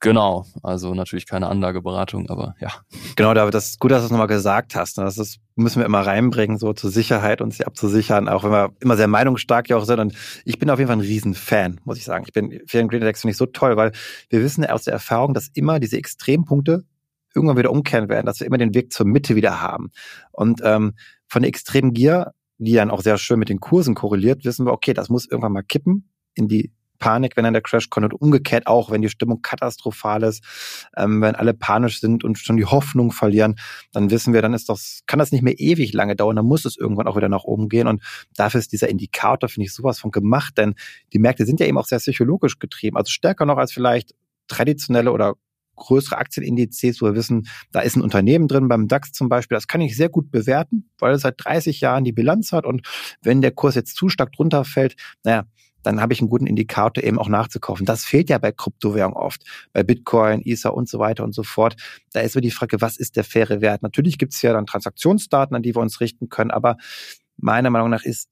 Genau, 0.00 0.46
also 0.62 0.94
natürlich 0.94 1.26
keine 1.26 1.48
Anlageberatung, 1.48 2.30
aber 2.30 2.54
ja. 2.60 2.70
Genau, 3.16 3.34
David, 3.34 3.52
das 3.52 3.70
ist 3.70 3.80
gut, 3.80 3.90
dass 3.90 4.02
du 4.02 4.06
es 4.06 4.10
nochmal 4.12 4.28
gesagt 4.28 4.76
hast. 4.76 4.96
Ne? 4.96 5.04
Das 5.04 5.18
ist, 5.18 5.40
müssen 5.56 5.80
wir 5.80 5.86
immer 5.86 6.06
reinbringen, 6.06 6.56
so 6.56 6.72
zur 6.72 6.90
Sicherheit, 6.90 7.40
uns 7.40 7.60
abzusichern, 7.60 8.28
auch 8.28 8.44
wenn 8.44 8.52
wir 8.52 8.70
immer 8.78 8.96
sehr 8.96 9.08
meinungsstark 9.08 9.68
ja 9.68 9.76
auch 9.76 9.84
sind. 9.84 9.98
Und 9.98 10.14
ich 10.44 10.60
bin 10.60 10.70
auf 10.70 10.78
jeden 10.78 10.86
Fall 10.86 10.98
ein 10.98 11.00
Riesenfan, 11.00 11.80
muss 11.84 11.98
ich 11.98 12.04
sagen. 12.04 12.24
Ich 12.28 12.32
bin 12.32 12.60
für 12.66 12.76
den 12.76 12.86
Green 12.86 13.00
Index 13.00 13.22
finde 13.22 13.32
ich 13.32 13.38
so 13.38 13.46
toll, 13.46 13.76
weil 13.76 13.90
wir 14.30 14.40
wissen 14.40 14.64
aus 14.66 14.84
der 14.84 14.92
Erfahrung, 14.92 15.34
dass 15.34 15.48
immer 15.48 15.80
diese 15.80 15.96
Extrempunkte 15.96 16.84
irgendwann 17.34 17.56
wieder 17.56 17.72
umkehren 17.72 18.08
werden, 18.08 18.26
dass 18.26 18.38
wir 18.38 18.46
immer 18.46 18.58
den 18.58 18.74
Weg 18.74 18.92
zur 18.92 19.04
Mitte 19.04 19.34
wieder 19.34 19.60
haben. 19.60 19.90
Und 20.30 20.60
ähm, 20.62 20.94
von 21.26 21.42
der 21.42 21.48
extremen 21.48 21.92
Gier, 21.92 22.34
die 22.58 22.74
dann 22.74 22.90
auch 22.90 23.02
sehr 23.02 23.18
schön 23.18 23.40
mit 23.40 23.48
den 23.48 23.58
Kursen 23.58 23.96
korreliert, 23.96 24.44
wissen 24.44 24.64
wir, 24.64 24.72
okay, 24.72 24.94
das 24.94 25.08
muss 25.08 25.28
irgendwann 25.28 25.52
mal 25.52 25.62
kippen 25.62 26.08
in 26.34 26.46
die 26.46 26.72
Panik, 26.98 27.36
wenn 27.36 27.44
dann 27.44 27.52
der 27.52 27.62
Crash 27.62 27.90
kommt 27.90 28.04
und 28.04 28.20
umgekehrt 28.20 28.66
auch, 28.66 28.90
wenn 28.90 29.02
die 29.02 29.08
Stimmung 29.08 29.42
katastrophal 29.42 30.22
ist, 30.22 30.44
ähm, 30.96 31.20
wenn 31.20 31.34
alle 31.34 31.54
panisch 31.54 32.00
sind 32.00 32.24
und 32.24 32.38
schon 32.38 32.56
die 32.56 32.64
Hoffnung 32.64 33.12
verlieren, 33.12 33.56
dann 33.92 34.10
wissen 34.10 34.32
wir, 34.32 34.42
dann 34.42 34.54
ist 34.54 34.68
das, 34.68 35.02
kann 35.06 35.18
das 35.18 35.32
nicht 35.32 35.42
mehr 35.42 35.58
ewig 35.58 35.92
lange 35.92 36.16
dauern, 36.16 36.36
dann 36.36 36.46
muss 36.46 36.64
es 36.64 36.76
irgendwann 36.76 37.06
auch 37.06 37.16
wieder 37.16 37.28
nach 37.28 37.44
oben 37.44 37.68
gehen. 37.68 37.86
Und 37.86 38.02
dafür 38.34 38.60
ist 38.60 38.72
dieser 38.72 38.88
Indikator, 38.88 39.48
finde 39.48 39.66
ich, 39.66 39.74
sowas 39.74 39.98
von 39.98 40.10
gemacht, 40.10 40.58
denn 40.58 40.74
die 41.12 41.18
Märkte 41.18 41.46
sind 41.46 41.60
ja 41.60 41.66
eben 41.66 41.78
auch 41.78 41.86
sehr 41.86 41.98
psychologisch 41.98 42.58
getrieben, 42.58 42.96
also 42.96 43.10
stärker 43.10 43.46
noch 43.46 43.58
als 43.58 43.72
vielleicht 43.72 44.14
traditionelle 44.48 45.12
oder 45.12 45.34
größere 45.78 46.18
Aktienindizes, 46.18 47.00
wo 47.00 47.06
wir 47.06 47.14
wissen, 47.14 47.46
da 47.72 47.80
ist 47.80 47.96
ein 47.96 48.02
Unternehmen 48.02 48.48
drin, 48.48 48.68
beim 48.68 48.88
DAX 48.88 49.12
zum 49.12 49.28
Beispiel, 49.28 49.56
das 49.56 49.66
kann 49.66 49.80
ich 49.80 49.96
sehr 49.96 50.08
gut 50.08 50.30
bewerten, 50.30 50.90
weil 50.98 51.14
es 51.14 51.22
seit 51.22 51.36
30 51.38 51.80
Jahren 51.80 52.04
die 52.04 52.12
Bilanz 52.12 52.52
hat. 52.52 52.66
Und 52.66 52.86
wenn 53.22 53.40
der 53.40 53.52
Kurs 53.52 53.74
jetzt 53.76 53.96
zu 53.96 54.08
stark 54.08 54.32
drunter 54.32 54.64
fällt, 54.64 54.96
naja, 55.24 55.44
dann 55.82 56.00
habe 56.00 56.12
ich 56.12 56.20
einen 56.20 56.28
guten 56.28 56.46
Indikator 56.46 57.02
eben 57.02 57.18
auch 57.18 57.28
nachzukaufen. 57.28 57.86
Das 57.86 58.04
fehlt 58.04 58.30
ja 58.30 58.38
bei 58.38 58.52
Kryptowährungen 58.52 59.16
oft, 59.16 59.42
bei 59.72 59.82
Bitcoin, 59.82 60.42
Ether 60.44 60.74
und 60.74 60.88
so 60.88 60.98
weiter 60.98 61.24
und 61.24 61.34
so 61.34 61.42
fort. 61.42 61.76
Da 62.12 62.20
ist 62.20 62.32
so 62.32 62.40
die 62.40 62.50
Frage, 62.50 62.80
was 62.80 62.96
ist 62.96 63.16
der 63.16 63.24
faire 63.24 63.60
Wert? 63.60 63.82
Natürlich 63.82 64.18
gibt 64.18 64.34
es 64.34 64.42
ja 64.42 64.52
dann 64.52 64.66
Transaktionsdaten, 64.66 65.56
an 65.56 65.62
die 65.62 65.74
wir 65.74 65.80
uns 65.80 66.00
richten 66.00 66.28
können, 66.28 66.50
aber 66.50 66.76
meiner 67.36 67.70
Meinung 67.70 67.90
nach 67.90 68.02
ist 68.02 68.28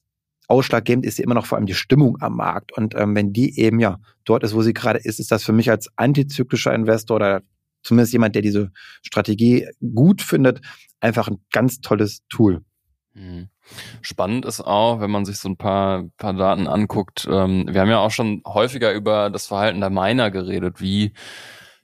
ausschlaggebend 0.49 1.05
ist 1.05 1.19
ja 1.19 1.25
immer 1.25 1.35
noch 1.35 1.47
vor 1.47 1.59
allem 1.59 1.67
die 1.67 1.75
Stimmung 1.75 2.21
am 2.21 2.37
Markt. 2.37 2.73
Und 2.77 2.95
ähm, 2.95 3.15
wenn 3.15 3.33
die 3.33 3.59
eben 3.59 3.81
ja 3.81 3.99
dort 4.25 4.45
ist, 4.45 4.55
wo 4.55 4.63
sie 4.63 4.75
gerade 4.75 4.99
ist, 4.99 5.19
ist 5.19 5.33
das 5.33 5.45
für 5.45 5.53
mich 5.53 5.71
als 5.71 5.91
antizyklischer 5.97 6.75
Investor 6.75 7.17
oder 7.17 7.43
zumindest 7.83 8.13
jemand, 8.13 8.35
der 8.35 8.43
diese 8.43 8.71
Strategie 9.03 9.69
gut 9.95 10.23
findet, 10.23 10.61
einfach 11.01 11.29
ein 11.29 11.39
ganz 11.53 11.81
tolles 11.81 12.23
Tool. 12.29 12.65
Mhm. 13.17 13.49
Spannend 14.03 14.45
ist 14.45 14.61
auch, 14.61 15.01
wenn 15.01 15.11
man 15.11 15.25
sich 15.25 15.39
so 15.39 15.49
ein 15.49 15.57
paar, 15.57 16.05
paar 16.19 16.35
Daten 16.35 16.69
anguckt. 16.69 17.27
Ähm, 17.31 17.67
wir 17.67 17.81
haben 17.81 17.89
ja 17.89 17.99
auch 17.99 18.11
schon 18.11 18.43
häufiger 18.47 18.93
über 18.93 19.31
das 19.31 19.47
Verhalten 19.47 19.81
der 19.81 19.89
Miner 19.89 20.31
geredet. 20.31 20.83
Wie, 20.83 21.15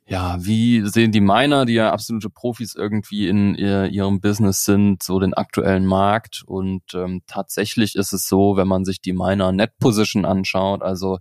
ja, 0.04 0.36
wie 0.44 0.86
sehen 0.86 1.10
die 1.10 1.22
Miner, 1.22 1.64
die 1.64 1.72
ja 1.72 1.90
absolute 1.90 2.28
Profis 2.28 2.74
irgendwie 2.74 3.28
in 3.28 3.54
ihr, 3.54 3.86
ihrem 3.86 4.20
Business 4.20 4.64
sind, 4.64 5.02
so 5.02 5.18
den 5.20 5.32
aktuellen 5.32 5.86
Markt? 5.86 6.42
Und 6.46 6.82
ähm, 6.92 7.22
tatsächlich 7.26 7.96
ist 7.96 8.12
es 8.12 8.28
so, 8.28 8.58
wenn 8.58 8.68
man 8.68 8.84
sich 8.84 9.00
die 9.00 9.14
Miner 9.14 9.52
Net 9.52 9.78
Position 9.78 10.26
anschaut, 10.26 10.82
also 10.82 11.18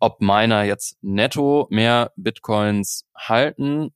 ob 0.00 0.20
Miner 0.20 0.64
jetzt 0.64 0.98
netto 1.00 1.66
mehr 1.70 2.12
Bitcoins 2.16 3.06
halten, 3.16 3.94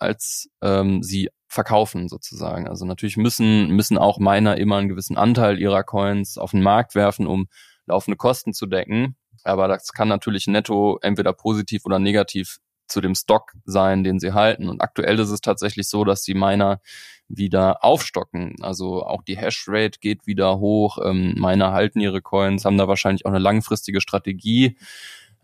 als 0.00 0.50
ähm, 0.62 1.04
sie 1.04 1.30
verkaufen 1.54 2.08
sozusagen. 2.08 2.68
Also 2.68 2.84
natürlich 2.84 3.16
müssen, 3.16 3.68
müssen 3.68 3.96
auch 3.96 4.18
Miner 4.18 4.56
immer 4.58 4.76
einen 4.76 4.88
gewissen 4.88 5.16
Anteil 5.16 5.58
ihrer 5.58 5.84
Coins 5.84 6.36
auf 6.36 6.50
den 6.50 6.62
Markt 6.62 6.94
werfen, 6.94 7.26
um 7.26 7.48
laufende 7.86 8.16
Kosten 8.16 8.52
zu 8.52 8.66
decken. 8.66 9.16
Aber 9.44 9.68
das 9.68 9.92
kann 9.92 10.08
natürlich 10.08 10.46
netto 10.46 10.98
entweder 11.00 11.32
positiv 11.32 11.84
oder 11.84 11.98
negativ 11.98 12.58
zu 12.86 13.00
dem 13.00 13.14
Stock 13.14 13.52
sein, 13.64 14.04
den 14.04 14.18
sie 14.18 14.32
halten. 14.32 14.68
Und 14.68 14.82
aktuell 14.82 15.18
ist 15.18 15.30
es 15.30 15.40
tatsächlich 15.40 15.88
so, 15.88 16.04
dass 16.04 16.22
die 16.22 16.34
Miner 16.34 16.80
wieder 17.28 17.82
aufstocken. 17.82 18.56
Also 18.60 19.04
auch 19.04 19.22
die 19.22 19.36
Hashrate 19.36 19.98
geht 20.00 20.26
wieder 20.26 20.58
hoch. 20.58 20.98
Ähm, 21.02 21.34
Miner 21.38 21.72
halten 21.72 22.00
ihre 22.00 22.20
Coins, 22.20 22.64
haben 22.64 22.78
da 22.78 22.88
wahrscheinlich 22.88 23.24
auch 23.24 23.30
eine 23.30 23.38
langfristige 23.38 24.00
Strategie. 24.00 24.76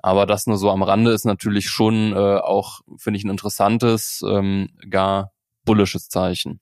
Aber 0.03 0.27
das 0.27 0.47
nur 0.47 0.57
so 0.57 0.71
am 0.71 0.83
Rande 0.83 1.13
ist 1.13 1.25
natürlich 1.25 1.69
schon 1.69 2.13
äh, 2.13 2.17
auch, 2.17 2.81
finde 2.97 3.19
ich, 3.19 3.25
ein 3.25 3.31
interessantes, 3.31 4.23
ähm, 4.27 4.71
gar 4.89 5.33
bullisches 5.65 6.09
Zeichen. 6.09 6.61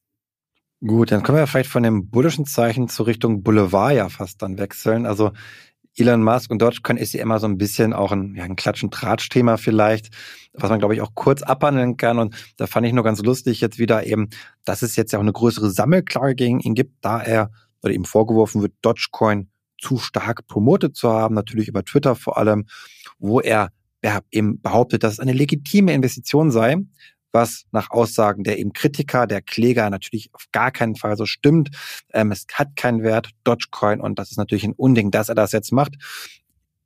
Gut, 0.80 1.10
dann 1.10 1.22
können 1.22 1.38
wir 1.38 1.46
vielleicht 1.46 1.70
von 1.70 1.82
dem 1.82 2.08
bullischen 2.08 2.46
Zeichen 2.46 2.88
zur 2.88 3.08
Richtung 3.08 3.42
Boulevard 3.42 3.94
ja 3.94 4.08
fast 4.08 4.42
dann 4.42 4.58
wechseln. 4.58 5.06
Also 5.06 5.32
Elon 5.96 6.22
Musk 6.22 6.50
und 6.52 6.62
Dogecoin 6.62 6.96
ist 6.96 7.12
ja 7.12 7.20
immer 7.22 7.40
so 7.40 7.48
ein 7.48 7.58
bisschen 7.58 7.92
auch 7.92 8.12
ein, 8.12 8.36
ja, 8.36 8.44
ein 8.44 8.54
Klatschen-Tratsch-Thema 8.54 9.56
vielleicht, 9.58 10.14
was 10.52 10.70
man, 10.70 10.78
glaube 10.78 10.94
ich, 10.94 11.00
auch 11.00 11.10
kurz 11.14 11.42
abhandeln 11.42 11.96
kann. 11.96 12.20
Und 12.20 12.36
da 12.56 12.68
fand 12.68 12.86
ich 12.86 12.92
nur 12.92 13.02
ganz 13.02 13.20
lustig 13.22 13.60
jetzt 13.60 13.80
wieder 13.80 14.06
eben, 14.06 14.28
dass 14.64 14.82
es 14.82 14.94
jetzt 14.94 15.12
ja 15.12 15.18
auch 15.18 15.22
eine 15.22 15.32
größere 15.32 15.70
Sammelklage 15.70 16.36
gegen 16.36 16.60
ihn 16.60 16.74
gibt, 16.74 16.92
da 17.00 17.20
er 17.20 17.50
oder 17.82 17.92
ihm 17.92 18.04
vorgeworfen 18.04 18.62
wird, 18.62 18.74
Dogecoin 18.82 19.50
zu 19.80 19.98
stark 19.98 20.46
promotet 20.46 20.96
zu 20.96 21.10
haben, 21.10 21.34
natürlich 21.34 21.68
über 21.68 21.84
Twitter 21.84 22.14
vor 22.14 22.38
allem, 22.38 22.66
wo 23.18 23.40
er 23.40 23.70
ja, 24.02 24.20
eben 24.30 24.60
behauptet, 24.60 25.02
dass 25.02 25.14
es 25.14 25.20
eine 25.20 25.32
legitime 25.32 25.92
Investition 25.92 26.50
sei, 26.50 26.76
was 27.38 27.64
nach 27.70 27.90
Aussagen 27.90 28.42
der 28.42 28.58
eben 28.58 28.72
Kritiker, 28.72 29.26
der 29.26 29.40
Kläger 29.40 29.88
natürlich 29.90 30.30
auf 30.32 30.46
gar 30.52 30.70
keinen 30.70 30.96
Fall 30.96 31.16
so 31.16 31.24
stimmt. 31.24 31.70
Ähm, 32.12 32.32
es 32.32 32.46
hat 32.52 32.74
keinen 32.76 33.02
Wert, 33.02 33.30
Dogecoin, 33.44 34.00
und 34.00 34.18
das 34.18 34.30
ist 34.30 34.38
natürlich 34.38 34.64
ein 34.64 34.72
Unding, 34.72 35.10
dass 35.10 35.28
er 35.28 35.34
das 35.34 35.52
jetzt 35.52 35.72
macht. 35.72 35.94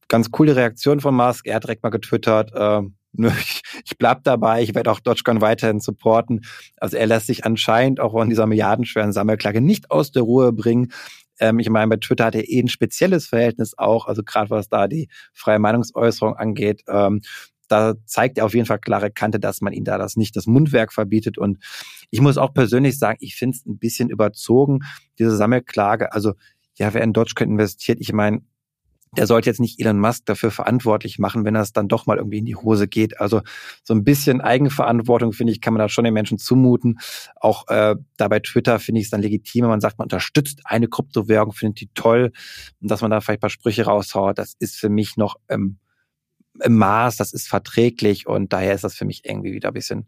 Ganz 0.08 0.30
coole 0.30 0.54
Reaktion 0.54 1.00
von 1.00 1.14
Musk. 1.14 1.46
Er 1.46 1.56
hat 1.56 1.64
direkt 1.64 1.82
mal 1.82 1.90
getwittert, 1.90 2.52
äh, 2.54 2.82
ich, 3.14 3.62
ich 3.84 3.98
bleib 3.98 4.24
dabei, 4.24 4.62
ich 4.62 4.74
werde 4.74 4.90
auch 4.90 5.00
Dogecoin 5.00 5.40
weiterhin 5.40 5.80
supporten. 5.80 6.42
Also 6.76 6.96
er 6.96 7.06
lässt 7.06 7.26
sich 7.26 7.44
anscheinend 7.44 8.00
auch 8.00 8.12
von 8.12 8.28
dieser 8.28 8.46
milliardenschweren 8.46 9.12
Sammelklage 9.12 9.60
nicht 9.60 9.90
aus 9.90 10.12
der 10.12 10.22
Ruhe 10.22 10.52
bringen. 10.52 10.92
Ähm, 11.40 11.58
ich 11.58 11.68
meine, 11.70 11.88
bei 11.88 11.96
Twitter 11.96 12.26
hat 12.26 12.34
er 12.34 12.48
eh 12.48 12.60
ein 12.60 12.68
spezielles 12.68 13.26
Verhältnis 13.26 13.76
auch, 13.76 14.06
also 14.06 14.22
gerade 14.22 14.50
was 14.50 14.68
da 14.68 14.86
die 14.86 15.08
freie 15.32 15.58
Meinungsäußerung 15.58 16.36
angeht. 16.36 16.82
Ähm, 16.88 17.20
da 17.72 17.94
zeigt 18.04 18.38
er 18.38 18.44
auf 18.44 18.54
jeden 18.54 18.66
Fall 18.66 18.78
klare 18.78 19.10
Kante, 19.10 19.40
dass 19.40 19.62
man 19.62 19.72
ihm 19.72 19.84
da 19.84 19.96
das 19.96 20.16
nicht 20.16 20.36
das 20.36 20.46
Mundwerk 20.46 20.92
verbietet. 20.92 21.38
Und 21.38 21.58
ich 22.10 22.20
muss 22.20 22.36
auch 22.36 22.52
persönlich 22.52 22.98
sagen, 22.98 23.16
ich 23.20 23.34
finde 23.34 23.56
es 23.56 23.66
ein 23.66 23.78
bisschen 23.78 24.10
überzogen, 24.10 24.80
diese 25.18 25.34
Sammelklage. 25.34 26.12
Also 26.12 26.34
ja, 26.76 26.92
wer 26.92 27.02
in 27.02 27.12
Dogecoin 27.12 27.52
investiert, 27.52 27.98
ich 28.00 28.12
meine, 28.12 28.42
der 29.16 29.26
sollte 29.26 29.48
jetzt 29.48 29.60
nicht 29.60 29.78
Elon 29.78 29.98
Musk 29.98 30.24
dafür 30.24 30.50
verantwortlich 30.50 31.18
machen, 31.18 31.44
wenn 31.44 31.52
das 31.54 31.72
dann 31.72 31.88
doch 31.88 32.06
mal 32.06 32.16
irgendwie 32.16 32.38
in 32.38 32.46
die 32.46 32.56
Hose 32.56 32.88
geht. 32.88 33.20
Also 33.20 33.42
so 33.84 33.94
ein 33.94 34.04
bisschen 34.04 34.40
Eigenverantwortung, 34.40 35.32
finde 35.32 35.52
ich, 35.52 35.60
kann 35.60 35.74
man 35.74 35.80
da 35.80 35.88
schon 35.90 36.04
den 36.04 36.14
Menschen 36.14 36.38
zumuten. 36.38 36.98
Auch 37.36 37.68
äh, 37.68 37.96
da 38.16 38.28
bei 38.28 38.40
Twitter 38.40 38.78
finde 38.78 39.00
ich 39.00 39.06
es 39.06 39.10
dann 39.10 39.20
legitim, 39.20 39.66
man 39.66 39.80
sagt, 39.80 39.98
man 39.98 40.06
unterstützt 40.06 40.60
eine 40.64 40.88
Kryptowährung, 40.88 41.52
findet 41.52 41.80
die 41.80 41.90
toll 41.94 42.32
und 42.80 42.90
dass 42.90 43.02
man 43.02 43.10
da 43.10 43.20
vielleicht 43.20 43.38
ein 43.38 43.40
paar 43.40 43.50
Sprüche 43.50 43.84
raushaut, 43.84 44.38
das 44.38 44.54
ist 44.58 44.76
für 44.76 44.88
mich 44.88 45.18
noch 45.18 45.36
ähm, 45.48 45.78
im 46.60 46.76
Maß, 46.76 47.16
das 47.16 47.32
ist 47.32 47.48
verträglich 47.48 48.26
und 48.26 48.52
daher 48.52 48.74
ist 48.74 48.84
das 48.84 48.94
für 48.94 49.04
mich 49.04 49.24
irgendwie 49.24 49.52
wieder 49.52 49.68
ein 49.68 49.74
bisschen 49.74 50.06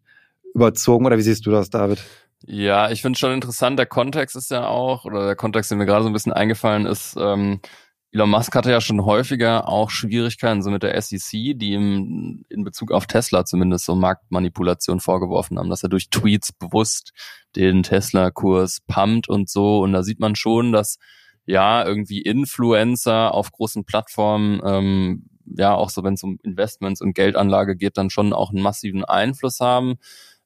überzogen. 0.55 1.07
Oder 1.07 1.19
wie 1.19 1.23
siehst 1.23 1.47
du 1.47 1.51
das, 1.51 1.71
David? 1.71 2.03
Ja, 2.47 2.91
ich 2.91 3.03
finde 3.03 3.19
schon 3.19 3.33
interessant, 3.33 3.79
der 3.79 3.87
Kontext 3.87 4.37
ist 4.37 4.51
ja 4.51 4.67
auch, 4.67 5.05
oder 5.05 5.25
der 5.27 5.37
Kontext, 5.37 5.71
der 5.71 5.79
mir 5.79 5.87
gerade 5.87 6.03
so 6.03 6.11
ein 6.11 6.13
bisschen 6.13 6.33
eingefallen 6.33 6.85
ist, 6.85 7.17
ähm, 7.19 7.61
Elon 8.15 8.31
Musk 8.31 8.55
hatte 8.55 8.71
ja 8.71 8.81
schon 8.81 9.05
häufiger 9.05 9.69
auch 9.69 9.91
Schwierigkeiten 9.91 10.63
so 10.63 10.71
mit 10.71 10.85
der 10.85 11.01
SEC, 11.03 11.59
die 11.59 11.73
ihm 11.73 12.45
in 12.49 12.63
Bezug 12.63 12.93
auf 12.93 13.09
Tesla 13.09 13.45
zumindest 13.45 13.87
so 13.87 13.97
Marktmanipulation 13.97 15.01
vorgeworfen 15.01 15.59
haben, 15.59 15.69
dass 15.69 15.83
er 15.83 15.89
durch 15.89 16.11
Tweets 16.11 16.53
bewusst 16.53 17.13
den 17.57 17.83
Tesla-Kurs 17.83 18.83
pumpt 18.87 19.29
und 19.29 19.51
so. 19.51 19.81
Und 19.81 19.93
da 19.93 20.05
sieht 20.05 20.21
man 20.21 20.37
schon, 20.37 20.71
dass 20.71 20.99
ja 21.45 21.85
irgendwie 21.85 22.23
Influencer 22.23 23.35
auf 23.35 23.51
großen 23.51 23.85
Plattformen 23.85 24.61
ähm, 24.65 25.27
ja 25.47 25.75
auch 25.75 25.91
so, 25.91 26.03
wenn 26.05 26.15
es 26.15 26.23
um 26.23 26.39
Investments 26.43 27.01
und 27.01 27.15
Geldanlage 27.15 27.77
geht, 27.77 27.97
dann 27.99 28.11
schon 28.11 28.33
auch 28.33 28.51
einen 28.51 28.63
massiven 28.63 29.05
Einfluss 29.05 29.61
haben. 29.61 29.97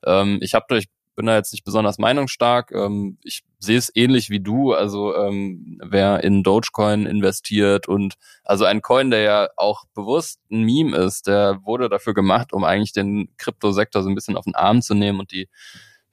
Ähm, 0.05 0.39
ich 0.41 0.55
habe 0.55 0.79
ich 0.79 0.89
bin 1.19 1.27
da 1.27 1.35
jetzt 1.35 1.53
nicht 1.53 1.65
besonders 1.65 1.99
meinungsstark. 1.99 2.71
Ähm, 2.71 3.19
ich 3.25 3.43
sehe 3.59 3.77
es 3.77 3.91
ähnlich 3.93 4.31
wie 4.31 4.39
du. 4.39 4.73
Also 4.73 5.17
ähm, 5.17 5.81
wer 5.85 6.23
in 6.23 6.45
Dogecoin 6.45 7.07
investiert 7.07 7.89
und 7.89 8.15
also 8.45 8.65
ein 8.65 8.83
Coin, 8.83 9.11
der 9.11 9.23
ja 9.23 9.49
auch 9.57 9.87
bewusst 9.95 10.39
ein 10.49 10.63
Meme 10.63 10.97
ist, 10.97 11.27
der 11.27 11.59
wurde 11.65 11.89
dafür 11.89 12.15
gemacht, 12.15 12.53
um 12.53 12.63
eigentlich 12.63 12.93
den 12.93 13.31
Kryptosektor 13.37 14.05
so 14.05 14.09
ein 14.09 14.15
bisschen 14.15 14.37
auf 14.37 14.45
den 14.45 14.55
Arm 14.55 14.81
zu 14.81 14.95
nehmen 14.95 15.19
und 15.19 15.33
die 15.33 15.49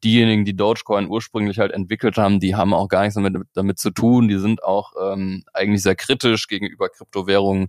diejenigen, 0.03 0.43
die 0.43 0.55
Dogecoin 0.55 1.07
ursprünglich 1.07 1.59
halt 1.59 1.71
entwickelt 1.71 2.17
haben, 2.17 2.39
die 2.39 2.55
haben 2.55 2.73
auch 2.73 2.87
gar 2.87 3.01
nichts 3.01 3.13
damit, 3.13 3.35
damit 3.53 3.77
zu 3.77 3.91
tun. 3.91 4.27
Die 4.27 4.39
sind 4.39 4.63
auch 4.63 4.93
ähm, 4.99 5.43
eigentlich 5.53 5.83
sehr 5.83 5.95
kritisch 5.95 6.47
gegenüber 6.47 6.89
Kryptowährungen 6.89 7.67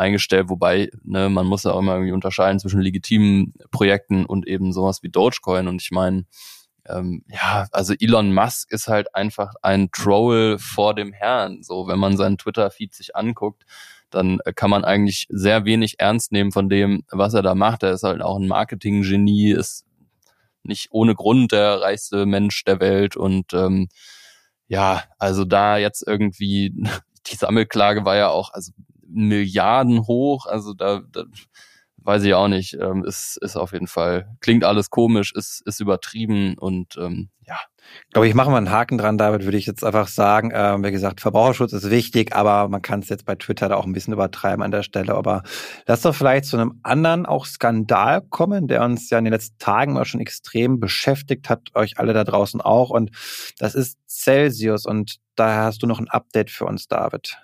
eingestellt, 0.00 0.48
wobei 0.48 0.90
ne, 1.04 1.28
man 1.28 1.46
muss 1.46 1.64
ja 1.64 1.72
auch 1.72 1.78
immer 1.78 1.94
irgendwie 1.94 2.12
unterscheiden 2.12 2.58
zwischen 2.58 2.80
legitimen 2.80 3.54
Projekten 3.70 4.24
und 4.26 4.46
eben 4.46 4.72
sowas 4.72 5.02
wie 5.02 5.10
Dogecoin. 5.10 5.68
Und 5.68 5.82
ich 5.82 5.90
meine, 5.90 6.24
ähm, 6.88 7.24
ja, 7.28 7.66
also 7.72 7.94
Elon 7.98 8.32
Musk 8.32 8.72
ist 8.72 8.88
halt 8.88 9.14
einfach 9.14 9.52
ein 9.62 9.90
Troll 9.92 10.58
vor 10.58 10.94
dem 10.94 11.12
Herrn. 11.12 11.62
So, 11.62 11.86
wenn 11.86 11.98
man 11.98 12.16
seinen 12.16 12.38
Twitter-Feed 12.38 12.94
sich 12.94 13.14
anguckt, 13.14 13.64
dann 14.10 14.40
kann 14.56 14.70
man 14.70 14.84
eigentlich 14.84 15.26
sehr 15.30 15.64
wenig 15.64 16.00
ernst 16.00 16.32
nehmen 16.32 16.52
von 16.52 16.68
dem, 16.68 17.04
was 17.10 17.34
er 17.34 17.42
da 17.42 17.54
macht. 17.54 17.82
Er 17.82 17.92
ist 17.92 18.02
halt 18.02 18.22
auch 18.22 18.38
ein 18.38 18.48
Marketing-Genie, 18.48 19.52
ist 19.52 19.84
nicht 20.62 20.88
ohne 20.90 21.14
Grund 21.14 21.52
der 21.52 21.80
reichste 21.80 22.26
Mensch 22.26 22.64
der 22.64 22.80
Welt 22.80 23.16
und 23.16 23.52
ähm, 23.54 23.88
ja, 24.68 25.04
also 25.18 25.44
da 25.44 25.78
jetzt 25.78 26.06
irgendwie 26.06 26.72
die 27.26 27.36
Sammelklage 27.36 28.04
war 28.04 28.16
ja 28.16 28.28
auch, 28.28 28.52
also 28.52 28.72
Milliarden 29.12 30.06
hoch. 30.06 30.46
Also 30.46 30.74
da, 30.74 31.02
da 31.10 31.24
weiß 32.02 32.24
ich 32.24 32.34
auch 32.34 32.48
nicht. 32.48 32.74
Ähm, 32.74 33.04
ist, 33.04 33.38
ist 33.40 33.56
auf 33.56 33.72
jeden 33.72 33.86
Fall, 33.86 34.36
klingt 34.40 34.64
alles 34.64 34.90
komisch, 34.90 35.32
ist, 35.34 35.62
ist 35.66 35.80
übertrieben 35.80 36.56
und 36.58 36.96
ähm, 36.96 37.30
ja. 37.46 37.58
Glaube, 38.12 38.28
ich 38.28 38.34
mache 38.34 38.50
mal 38.50 38.58
einen 38.58 38.70
Haken 38.70 38.98
dran, 38.98 39.18
David, 39.18 39.44
würde 39.44 39.56
ich 39.56 39.66
jetzt 39.66 39.84
einfach 39.84 40.06
sagen. 40.06 40.52
Ähm, 40.54 40.84
wie 40.84 40.92
gesagt, 40.92 41.20
Verbraucherschutz 41.20 41.72
ist 41.72 41.90
wichtig, 41.90 42.34
aber 42.36 42.68
man 42.68 42.82
kann 42.82 43.00
es 43.00 43.08
jetzt 43.08 43.24
bei 43.24 43.34
Twitter 43.34 43.68
da 43.68 43.76
auch 43.76 43.86
ein 43.86 43.92
bisschen 43.92 44.12
übertreiben 44.12 44.62
an 44.62 44.70
der 44.70 44.82
Stelle. 44.82 45.14
Aber 45.14 45.42
lass 45.86 46.02
doch 46.02 46.14
vielleicht 46.14 46.44
zu 46.44 46.56
einem 46.56 46.78
anderen 46.82 47.26
auch 47.26 47.46
Skandal 47.46 48.22
kommen, 48.22 48.68
der 48.68 48.84
uns 48.84 49.10
ja 49.10 49.18
in 49.18 49.24
den 49.24 49.32
letzten 49.32 49.58
Tagen 49.58 49.94
mal 49.94 50.04
schon 50.04 50.20
extrem 50.20 50.78
beschäftigt 50.78 51.48
hat, 51.48 51.74
euch 51.74 51.98
alle 51.98 52.12
da 52.12 52.22
draußen 52.22 52.60
auch. 52.60 52.90
Und 52.90 53.10
das 53.58 53.74
ist 53.74 53.98
Celsius. 54.08 54.86
Und 54.86 55.16
daher 55.34 55.64
hast 55.64 55.82
du 55.82 55.86
noch 55.86 55.98
ein 55.98 56.08
Update 56.08 56.50
für 56.50 56.66
uns, 56.66 56.86
David. 56.86 57.38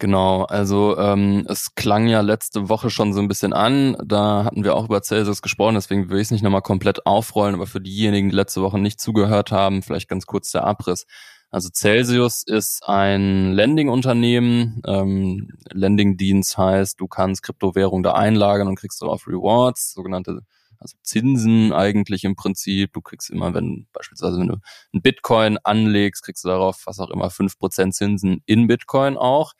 Genau, 0.00 0.44
also 0.44 0.96
ähm, 0.96 1.44
es 1.46 1.74
klang 1.74 2.06
ja 2.08 2.22
letzte 2.22 2.70
Woche 2.70 2.88
schon 2.88 3.12
so 3.12 3.20
ein 3.20 3.28
bisschen 3.28 3.52
an. 3.52 3.98
Da 4.02 4.44
hatten 4.44 4.64
wir 4.64 4.74
auch 4.74 4.86
über 4.86 5.02
Celsius 5.02 5.42
gesprochen, 5.42 5.74
deswegen 5.74 6.08
will 6.08 6.16
ich 6.20 6.28
es 6.28 6.30
nicht 6.30 6.42
nochmal 6.42 6.62
komplett 6.62 7.04
aufrollen, 7.04 7.54
aber 7.54 7.66
für 7.66 7.82
diejenigen, 7.82 8.30
die 8.30 8.34
letzte 8.34 8.62
Woche 8.62 8.78
nicht 8.78 8.98
zugehört 8.98 9.52
haben, 9.52 9.82
vielleicht 9.82 10.08
ganz 10.08 10.24
kurz 10.24 10.52
der 10.52 10.64
Abriss. 10.64 11.04
Also 11.50 11.68
Celsius 11.70 12.44
ist 12.46 12.82
ein 12.88 13.52
Lending-Unternehmen. 13.52 14.80
Ähm, 14.86 15.50
Lending-Dienst 15.70 16.56
heißt, 16.56 16.98
du 16.98 17.06
kannst 17.06 17.42
Kryptowährung 17.42 18.02
da 18.02 18.12
einlagern 18.12 18.68
und 18.68 18.76
kriegst 18.76 19.02
darauf 19.02 19.26
Rewards, 19.26 19.92
sogenannte 19.92 20.40
also 20.78 20.96
Zinsen 21.02 21.74
eigentlich 21.74 22.24
im 22.24 22.36
Prinzip. 22.36 22.94
Du 22.94 23.02
kriegst 23.02 23.28
immer, 23.28 23.52
wenn 23.52 23.86
beispielsweise 23.92 24.38
wenn 24.40 24.48
du 24.48 24.56
ein 24.94 25.02
Bitcoin 25.02 25.58
anlegst, 25.62 26.22
kriegst 26.24 26.44
du 26.44 26.48
darauf 26.48 26.84
was 26.86 26.98
auch 27.00 27.10
immer 27.10 27.28
fünf 27.28 27.58
Prozent 27.58 27.94
Zinsen 27.94 28.42
in 28.46 28.66
Bitcoin 28.66 29.18
auch. 29.18 29.52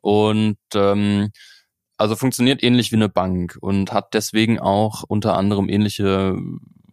Und 0.00 0.58
ähm, 0.74 1.30
also 1.96 2.14
funktioniert 2.14 2.62
ähnlich 2.62 2.92
wie 2.92 2.96
eine 2.96 3.08
Bank 3.08 3.58
und 3.60 3.92
hat 3.92 4.14
deswegen 4.14 4.60
auch 4.60 5.02
unter 5.06 5.36
anderem 5.36 5.68
ähnliche 5.68 6.36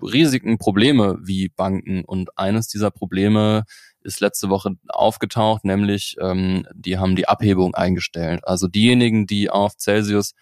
Risiken, 0.01 0.57
Probleme 0.57 1.17
wie 1.21 1.49
Banken. 1.49 2.03
Und 2.03 2.37
eines 2.37 2.67
dieser 2.67 2.91
Probleme 2.91 3.65
ist 4.01 4.19
letzte 4.19 4.49
Woche 4.49 4.71
aufgetaucht, 4.87 5.65
nämlich 5.65 6.15
ähm, 6.19 6.67
die 6.73 6.97
haben 6.97 7.15
die 7.15 7.27
Abhebung 7.27 7.75
eingestellt. 7.75 8.47
Also 8.47 8.67
diejenigen, 8.67 9.27
die 9.27 9.49
auf 9.49 9.73
Celsius 9.77 10.33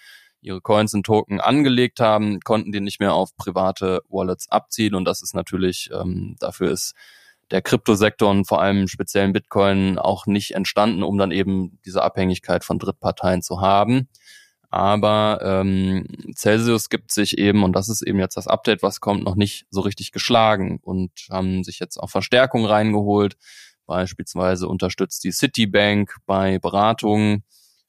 ihre 0.42 0.62
Coins 0.62 0.94
und 0.94 1.06
Token 1.06 1.40
angelegt 1.40 2.00
haben, 2.00 2.40
konnten 2.42 2.72
die 2.72 2.82
nicht 2.82 3.00
mehr 3.00 3.14
auf 3.14 3.36
private 3.38 4.02
Wallets 4.10 4.50
abziehen. 4.50 4.96
Und 4.96 5.06
das 5.06 5.22
ist 5.22 5.34
natürlich, 5.34 5.90
ähm, 5.94 6.36
dafür 6.40 6.72
ist 6.72 6.94
der 7.52 7.62
Kryptosektor 7.62 8.30
und 8.30 8.46
vor 8.46 8.62
allem 8.62 8.88
speziellen 8.88 9.34
Bitcoin 9.34 9.98
auch 9.98 10.26
nicht 10.26 10.56
entstanden, 10.56 11.04
um 11.04 11.18
dann 11.18 11.32
eben 11.32 11.80
diese 11.86 12.04
Abhängigkeit 12.04 12.64
von 12.64 12.80
Drittparteien 12.80 13.42
zu 13.42 13.62
haben. 13.62 14.08
Aber 14.74 15.40
ähm, 15.44 16.08
Celsius 16.36 16.90
gibt 16.90 17.12
sich 17.12 17.38
eben, 17.38 17.64
und 17.64 17.74
das 17.74 17.90
ist 17.90 18.02
eben 18.02 18.18
jetzt 18.18 18.38
das 18.38 18.48
Update, 18.48 18.82
was 18.82 19.02
kommt, 19.02 19.24
noch 19.24 19.36
nicht 19.36 19.68
so 19.70 19.82
richtig 19.82 20.12
geschlagen 20.12 20.80
und 20.82 21.12
haben 21.30 21.64
sich 21.64 21.78
jetzt 21.78 21.98
auch 21.98 22.10
Verstärkung 22.10 22.66
reingeholt. 22.66 23.38
Beispielsweise 23.86 24.68
unterstützt 24.68 25.24
die 25.26 25.32
Citibank 25.32 26.16
bei 26.26 26.58
Beratungen. 26.58 27.44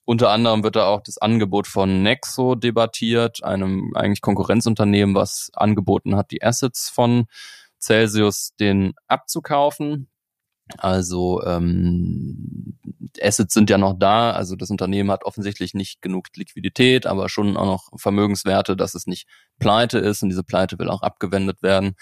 Unter 0.05 0.29
anderem 0.29 0.63
wird 0.63 0.77
da 0.77 0.89
auch 0.89 1.01
das 1.01 1.17
Angebot 1.17 1.67
von 1.67 2.03
Nexo 2.03 2.55
debattiert, 2.55 3.43
einem 3.43 3.93
eigentlich 3.95 4.21
Konkurrenzunternehmen, 4.21 5.15
was 5.15 5.51
angeboten 5.55 6.17
hat, 6.17 6.31
die 6.31 6.43
Assets 6.43 6.91
von 6.91 7.25
Celsius 7.85 8.55
den 8.59 8.95
abzukaufen. 9.07 10.09
Also 10.79 11.43
ähm, 11.45 12.79
Assets 13.21 13.53
sind 13.53 13.69
ja 13.71 13.79
noch 13.79 13.99
da, 13.99 14.33
also 14.33 14.57
das 14.57 14.71
Unternehmen 14.71 15.11
hat 15.11 15.25
offensichtlich 15.25 15.75
nicht 15.75 16.01
genug 16.01 16.29
Liquidität, 16.35 17.07
aber 17.07 17.29
schon 17.29 17.57
auch 17.57 17.67
noch 17.67 17.89
Vermögenswerte, 17.97 18.77
dass 18.77 18.95
es 18.95 19.07
nicht 19.07 19.29
pleite 19.59 19.99
ist 19.99 20.23
und 20.23 20.31
diese 20.31 20.43
Pleite 20.43 20.79
will 20.79 20.89
auch 20.89 21.03
abgewendet 21.03 21.63
werden. 21.63 21.97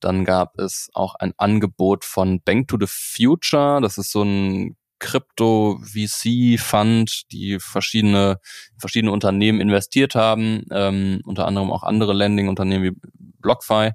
Dann 0.00 0.24
gab 0.24 0.58
es 0.58 0.90
auch 0.94 1.14
ein 1.16 1.34
Angebot 1.38 2.04
von 2.04 2.40
Bank 2.40 2.68
to 2.68 2.76
the 2.78 2.86
Future, 2.88 3.80
das 3.80 3.98
ist 3.98 4.12
so 4.12 4.22
ein 4.22 4.76
Krypto-VC-Fund, 5.00 7.32
die 7.32 7.58
verschiedene, 7.58 8.38
verschiedene 8.78 9.10
Unternehmen 9.12 9.60
investiert 9.60 10.14
haben, 10.14 10.64
ähm, 10.70 11.20
unter 11.24 11.46
anderem 11.46 11.72
auch 11.72 11.82
andere 11.82 12.12
Lending-Unternehmen 12.14 12.84
wie 12.84 12.96
BlockFi. 13.40 13.90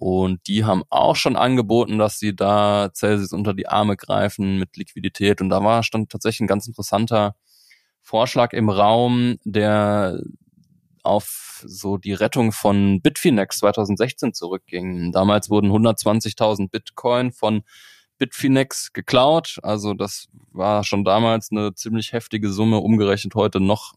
Und 0.00 0.46
die 0.46 0.64
haben 0.64 0.82
auch 0.88 1.14
schon 1.14 1.36
angeboten, 1.36 1.98
dass 1.98 2.18
sie 2.18 2.34
da 2.34 2.88
Celsius 2.94 3.34
unter 3.34 3.52
die 3.52 3.68
Arme 3.68 3.98
greifen 3.98 4.58
mit 4.58 4.78
Liquidität. 4.78 5.42
Und 5.42 5.50
da 5.50 5.62
war, 5.62 5.82
stand 5.82 6.10
tatsächlich 6.10 6.40
ein 6.40 6.46
ganz 6.46 6.66
interessanter 6.66 7.36
Vorschlag 8.00 8.54
im 8.54 8.70
Raum, 8.70 9.36
der 9.44 10.22
auf 11.02 11.62
so 11.66 11.98
die 11.98 12.14
Rettung 12.14 12.50
von 12.50 13.02
Bitfinex 13.02 13.58
2016 13.58 14.32
zurückging. 14.32 15.12
Damals 15.12 15.50
wurden 15.50 15.70
120.000 15.70 16.70
Bitcoin 16.70 17.30
von 17.30 17.62
Bitfinex 18.16 18.94
geklaut. 18.94 19.58
Also 19.62 19.92
das 19.92 20.28
war 20.50 20.82
schon 20.82 21.04
damals 21.04 21.50
eine 21.50 21.74
ziemlich 21.74 22.14
heftige 22.14 22.50
Summe, 22.50 22.78
umgerechnet 22.78 23.34
heute 23.34 23.60
noch 23.60 23.92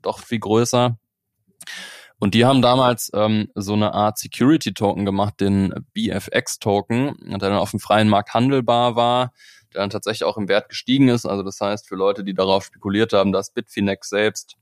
doch 0.00 0.20
viel 0.20 0.38
größer. 0.38 0.98
Und 2.18 2.34
die 2.34 2.44
haben 2.46 2.62
damals 2.62 3.10
ähm, 3.14 3.48
so 3.54 3.74
eine 3.74 3.92
Art 3.92 4.18
Security-Token 4.18 5.04
gemacht, 5.04 5.40
den 5.40 5.74
BFX-Token, 5.92 7.16
der 7.28 7.38
dann 7.38 7.52
auf 7.52 7.72
dem 7.72 7.80
freien 7.80 8.08
Markt 8.08 8.32
handelbar 8.32 8.96
war, 8.96 9.32
der 9.74 9.82
dann 9.82 9.90
tatsächlich 9.90 10.24
auch 10.24 10.38
im 10.38 10.48
Wert 10.48 10.70
gestiegen 10.70 11.08
ist. 11.08 11.26
Also 11.26 11.42
das 11.42 11.60
heißt, 11.60 11.86
für 11.86 11.96
Leute, 11.96 12.24
die 12.24 12.34
darauf 12.34 12.64
spekuliert 12.64 13.12
haben, 13.12 13.32
dass 13.32 13.52
Bitfinex 13.52 14.08
selbst 14.08 14.56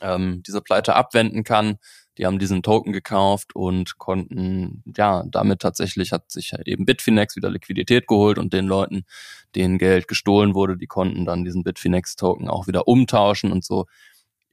ähm, 0.00 0.42
diese 0.46 0.60
Pleite 0.60 0.94
abwenden 0.94 1.42
kann, 1.42 1.78
die 2.18 2.26
haben 2.26 2.38
diesen 2.38 2.62
Token 2.62 2.92
gekauft 2.92 3.54
und 3.54 3.98
konnten, 3.98 4.82
ja, 4.96 5.24
damit 5.28 5.60
tatsächlich 5.60 6.12
hat 6.12 6.30
sich 6.30 6.52
halt 6.52 6.66
eben 6.66 6.84
Bitfinex 6.84 7.36
wieder 7.36 7.48
Liquidität 7.48 8.08
geholt 8.08 8.38
und 8.38 8.52
den 8.52 8.66
Leuten, 8.66 9.04
denen 9.54 9.78
Geld 9.78 10.08
gestohlen 10.08 10.54
wurde, 10.54 10.76
die 10.76 10.88
konnten 10.88 11.24
dann 11.24 11.44
diesen 11.44 11.62
Bitfinex-Token 11.62 12.48
auch 12.48 12.66
wieder 12.66 12.88
umtauschen 12.88 13.52
und 13.52 13.64
so 13.64 13.86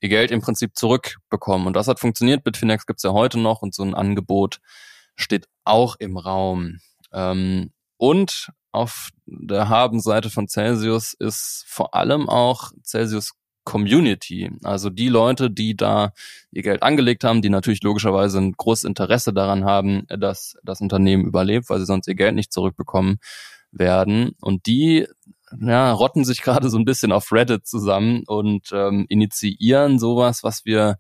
ihr 0.02 0.10
Geld 0.10 0.32
im 0.32 0.42
Prinzip 0.42 0.76
zurückbekommen. 0.76 1.68
Und 1.68 1.76
das 1.76 1.88
hat 1.88 2.00
funktioniert. 2.00 2.44
Bitfinex 2.44 2.86
gibt's 2.86 3.04
ja 3.04 3.12
heute 3.12 3.40
noch 3.40 3.62
und 3.62 3.74
so 3.74 3.84
ein 3.84 3.96
Angebot 3.96 4.60
steht 5.16 5.48
auch 5.64 5.96
im 5.98 6.18
Raum. 6.18 6.80
Ähm, 7.14 7.72
und 7.98 8.50
auf 8.72 9.10
der 9.26 9.70
Habenseite 9.70 10.30
von 10.30 10.48
Celsius 10.48 11.14
ist 11.14 11.64
vor 11.68 11.94
allem 11.94 12.28
auch 12.28 12.72
Celsius 12.84 13.32
Community, 13.66 14.52
also 14.64 14.92
die 14.92 15.10
Leute, 15.10 15.50
die 15.50 15.76
da 15.76 16.14
ihr 16.52 16.62
Geld 16.62 16.84
angelegt 16.84 17.24
haben, 17.24 17.42
die 17.42 17.50
natürlich 17.50 17.82
logischerweise 17.82 18.38
ein 18.38 18.52
großes 18.52 18.84
Interesse 18.84 19.34
daran 19.34 19.66
haben, 19.66 20.06
dass 20.08 20.56
das 20.64 20.82
Unternehmen 20.82 21.26
überlebt, 21.26 21.70
weil 21.70 21.80
sie 21.80 21.88
sonst 21.88 22.08
ihr 22.08 22.16
Geld 22.16 22.36
nicht 22.36 22.54
zurückbekommen 22.54 23.18
werden. 23.72 24.36
Und 24.40 24.68
die 24.68 25.08
ja, 25.62 25.91
rotten 25.91 26.26
sich 26.26 26.41
gerade 26.41 26.70
so 26.70 26.78
ein 26.78 26.86
bisschen 26.86 27.12
auf 27.12 27.32
Reddit 27.32 27.68
zusammen 27.68 28.24
und 28.28 28.72
ähm, 28.72 29.06
initiieren 29.10 30.00
sowas, 30.00 30.44
was 30.44 30.65
wir 30.65 30.98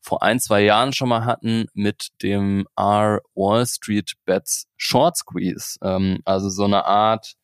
vor 0.00 0.22
ein, 0.22 0.40
zwei 0.40 0.62
Jahren 0.62 0.92
schon 0.92 1.08
mal 1.08 1.24
hatten 1.24 1.66
mit 1.74 2.08
dem 2.22 2.66
R 2.76 3.20
Wall 3.34 3.66
Street 3.66 4.12
Bets 4.24 4.68
Short 4.76 5.16
Squeeze. 5.16 5.78
Ähm, 5.82 6.20
also 6.24 6.48
so 6.48 6.64
eine 6.64 6.86
Art 6.86 7.34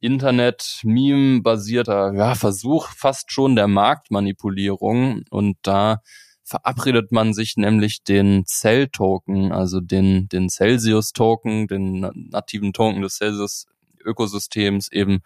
Internet-Meme-basierter 0.00 2.12
ja, 2.14 2.34
Versuch 2.34 2.88
fast 2.88 3.30
schon 3.30 3.56
der 3.56 3.68
Marktmanipulierung. 3.68 5.24
Und 5.30 5.58
da 5.62 6.00
verabredet 6.42 7.12
man 7.12 7.34
sich 7.34 7.56
nämlich 7.56 8.02
den 8.02 8.44
Cell-Token, 8.46 9.52
also 9.52 9.80
den, 9.80 10.28
den 10.28 10.48
Celsius-Token, 10.48 11.68
den 11.68 12.00
nativen 12.30 12.72
Token 12.72 13.02
des 13.02 13.16
Celsius-Ökosystems 13.16 14.90
eben 14.90 15.20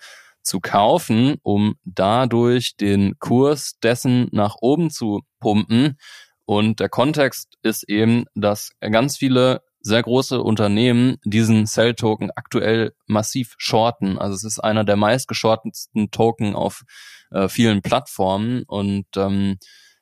zu 0.46 0.61
kaufen, 0.61 1.37
um 1.42 1.74
dadurch 1.85 2.76
den 2.76 3.18
Kurs 3.18 3.78
dessen 3.82 4.28
nach 4.32 4.56
oben 4.61 4.90
zu 4.90 5.22
pumpen. 5.40 5.98
Und 6.44 6.80
der 6.80 6.88
Kontext 6.88 7.54
ist 7.62 7.88
eben, 7.88 8.24
dass 8.35 8.70
ganz 8.80 9.16
viele 9.16 9.62
sehr 9.80 10.02
große 10.02 10.42
Unternehmen 10.42 11.16
diesen 11.24 11.66
Cell-Token 11.66 12.30
aktuell 12.35 12.92
massiv 13.06 13.54
shorten. 13.59 14.18
Also 14.18 14.35
es 14.35 14.44
ist 14.44 14.59
einer 14.59 14.85
der 14.85 14.96
meistgeschortensten 14.96 16.11
Token 16.11 16.54
auf 16.54 16.82
äh, 17.30 17.48
vielen 17.48 17.82
Plattformen 17.82 18.64
und 18.66 19.06
ähm, 19.16 19.59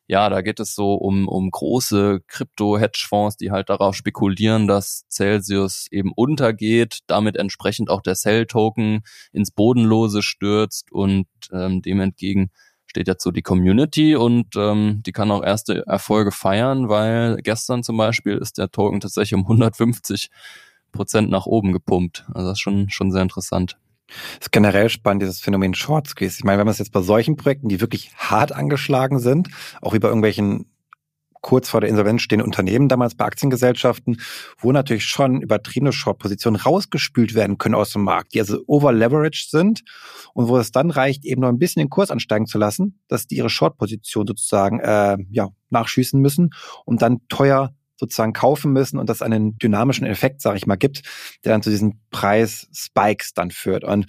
ja, 0.07 0.29
da 0.29 0.43
geht 0.43 0.61
es 0.61 0.75
so 0.75 0.95
um, 0.95 1.29
um 1.29 1.51
große 1.51 2.21
Krypto-Hedgefonds, 2.27 3.37
die 3.37 3.51
halt 3.51 3.71
darauf 3.71 3.95
spekulieren, 3.95 4.67
dass 4.67 5.07
Celsius 5.09 5.87
eben 5.91 6.13
untergeht, 6.15 6.99
damit 7.07 7.37
entsprechend 7.37 7.89
auch 7.91 8.03
der 8.03 8.15
Cell-Token 8.15 9.03
ins 9.33 9.51
Bodenlose 9.51 10.23
stürzt 10.23 10.93
und 10.93 11.27
ähm, 11.53 11.81
dem 11.83 12.01
entgegen 12.01 12.51
steht 12.87 13.09
jetzt 13.09 13.25
so 13.25 13.33
die 13.33 13.43
Community 13.43 14.15
und 14.15 14.55
ähm, 14.57 15.03
die 15.05 15.11
kann 15.11 15.31
auch 15.33 15.43
erste 15.43 15.85
Erfolge 15.87 16.31
feiern, 16.31 16.89
weil 16.89 17.39
gestern 17.39 17.83
zum 17.83 17.97
Beispiel 17.97 18.37
ist 18.37 18.59
der 18.59 18.71
Token 18.71 19.01
tatsächlich 19.01 19.35
um 19.35 19.43
150 19.43 20.31
Prozent 20.93 21.29
nach 21.29 21.47
oben 21.47 21.73
gepumpt. 21.73 22.25
Also 22.29 22.49
das 22.49 22.59
ist 22.59 22.61
schon, 22.61 22.89
schon 22.91 23.11
sehr 23.11 23.23
interessant. 23.23 23.79
Das 24.39 24.47
ist 24.47 24.53
generell 24.53 24.89
spannend, 24.89 25.23
dieses 25.23 25.41
Phänomen 25.41 25.75
Short 25.75 26.09
Squeeze. 26.09 26.37
Ich 26.39 26.45
meine, 26.45 26.59
wenn 26.59 26.67
man 26.67 26.73
es 26.73 26.79
jetzt 26.79 26.93
bei 26.93 27.03
solchen 27.03 27.37
Projekten, 27.37 27.69
die 27.69 27.81
wirklich 27.81 28.13
hart 28.17 28.53
angeschlagen 28.53 29.19
sind, 29.19 29.49
auch 29.81 29.95
wie 29.95 29.99
bei 29.99 30.09
irgendwelchen 30.09 30.67
kurz 31.45 31.69
vor 31.69 31.83
der 31.83 31.91
Insolvenz 31.91 32.23
stehenden 32.23 32.47
Unternehmen, 32.47 32.89
damals 32.89 33.15
bei 33.15 33.27
Aktiengesellschaften, 33.27 34.17
wo 34.59 34.73
natürlich 34.73 35.05
schon 35.05 35.43
übertriebene 35.43 35.93
Short-Positionen 35.93 36.57
rausgespült 36.57 37.35
werden 37.35 37.59
können 37.59 37.75
aus 37.75 37.93
dem 37.93 38.03
Markt, 38.03 38.33
die 38.33 38.41
also 38.41 38.61
over-leveraged 38.67 39.51
sind 39.51 39.83
und 40.33 40.49
wo 40.49 40.57
es 40.57 40.73
dann 40.73 40.91
reicht, 40.91 41.27
eben 41.27 41.43
noch 41.43 41.51
ein 41.51 41.59
bisschen 41.59 41.81
den 41.81 41.91
Kurs 41.91 42.11
ansteigen 42.11 42.47
zu 42.47 42.57
lassen, 42.57 42.99
dass 43.09 43.27
die 43.27 43.37
ihre 43.37 43.51
Short-Position 43.51 44.27
sozusagen 44.27 44.81
äh, 44.81 45.19
ja, 45.31 45.51
nachschießen 45.69 46.19
müssen 46.19 46.55
und 46.87 47.03
dann 47.03 47.21
teuer 47.29 47.75
sozusagen 47.97 48.33
kaufen 48.33 48.73
müssen 48.73 48.99
und 48.99 49.09
das 49.09 49.23
einen 49.23 49.59
dynamischen 49.59 50.07
Effekt, 50.07 50.41
sage 50.41 50.57
ich 50.57 50.67
mal, 50.67 50.77
gibt, 50.77 51.03
der 51.45 51.53
dann 51.53 51.63
zu 51.63 51.71
diesen 51.71 52.01
Preis-Spikes 52.11 53.35
dann 53.35 53.51
führt. 53.51 53.85
Und 53.85 54.07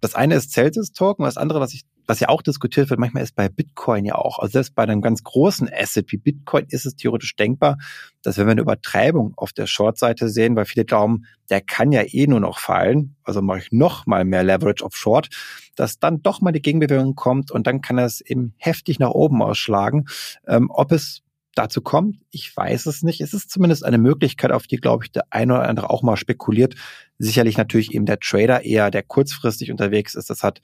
das 0.00 0.14
eine 0.14 0.34
ist 0.34 0.52
Celsius-Token, 0.52 1.24
das 1.24 1.36
andere, 1.36 1.60
was 1.60 1.72
ich 1.74 1.84
was 2.10 2.18
ja 2.18 2.28
auch 2.28 2.42
diskutiert 2.42 2.90
wird, 2.90 2.98
manchmal 2.98 3.22
ist 3.22 3.36
bei 3.36 3.48
Bitcoin 3.48 4.04
ja 4.04 4.16
auch, 4.16 4.40
also 4.40 4.50
selbst 4.50 4.74
bei 4.74 4.82
einem 4.82 5.00
ganz 5.00 5.22
großen 5.22 5.70
Asset 5.72 6.10
wie 6.10 6.16
Bitcoin 6.16 6.66
ist 6.68 6.84
es 6.84 6.96
theoretisch 6.96 7.36
denkbar, 7.36 7.78
dass 8.22 8.36
wenn 8.36 8.46
wir 8.46 8.50
eine 8.50 8.62
Übertreibung 8.62 9.32
auf 9.36 9.52
der 9.52 9.68
Short-Seite 9.68 10.28
sehen, 10.28 10.56
weil 10.56 10.64
viele 10.64 10.84
glauben, 10.84 11.26
der 11.50 11.60
kann 11.60 11.92
ja 11.92 12.02
eh 12.04 12.26
nur 12.26 12.40
noch 12.40 12.58
fallen, 12.58 13.14
also 13.22 13.42
mache 13.42 13.60
ich 13.60 13.70
noch 13.70 14.06
mal 14.06 14.24
mehr 14.24 14.42
Leverage 14.42 14.84
auf 14.84 14.96
Short, 14.96 15.28
dass 15.76 16.00
dann 16.00 16.20
doch 16.20 16.40
mal 16.40 16.50
die 16.50 16.62
Gegenbewegung 16.62 17.14
kommt 17.14 17.52
und 17.52 17.68
dann 17.68 17.80
kann 17.80 17.96
es 17.98 18.20
eben 18.20 18.54
heftig 18.58 18.98
nach 18.98 19.10
oben 19.10 19.40
ausschlagen. 19.40 20.06
Ähm, 20.48 20.68
ob 20.68 20.90
es 20.90 21.22
dazu 21.54 21.80
kommt, 21.80 22.18
ich 22.30 22.56
weiß 22.56 22.86
es 22.86 23.02
nicht. 23.02 23.20
Es 23.20 23.34
ist 23.34 23.50
zumindest 23.50 23.84
eine 23.84 23.98
Möglichkeit, 23.98 24.52
auf 24.52 24.66
die, 24.66 24.76
glaube 24.76 25.04
ich, 25.04 25.12
der 25.12 25.24
eine 25.30 25.54
oder 25.54 25.68
andere 25.68 25.90
auch 25.90 26.02
mal 26.02 26.16
spekuliert. 26.16 26.74
Sicherlich 27.18 27.56
natürlich 27.56 27.94
eben 27.94 28.06
der 28.06 28.20
Trader 28.20 28.64
eher, 28.64 28.90
der 28.90 29.02
kurzfristig 29.02 29.70
unterwegs 29.70 30.14
ist. 30.14 30.30
Das 30.30 30.42
hat 30.42 30.60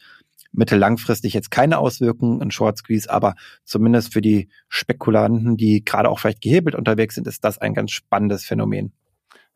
mittellangfristig 0.52 1.34
jetzt 1.34 1.50
keine 1.50 1.78
Auswirkungen, 1.78 2.40
ein 2.40 2.50
Short 2.50 2.78
Squeeze, 2.78 3.10
aber 3.10 3.34
zumindest 3.64 4.12
für 4.12 4.22
die 4.22 4.48
Spekulanten, 4.68 5.56
die 5.56 5.84
gerade 5.84 6.08
auch 6.08 6.18
vielleicht 6.18 6.40
gehebelt 6.40 6.74
unterwegs 6.74 7.14
sind, 7.14 7.26
ist 7.26 7.44
das 7.44 7.58
ein 7.58 7.74
ganz 7.74 7.90
spannendes 7.90 8.44
Phänomen. 8.44 8.92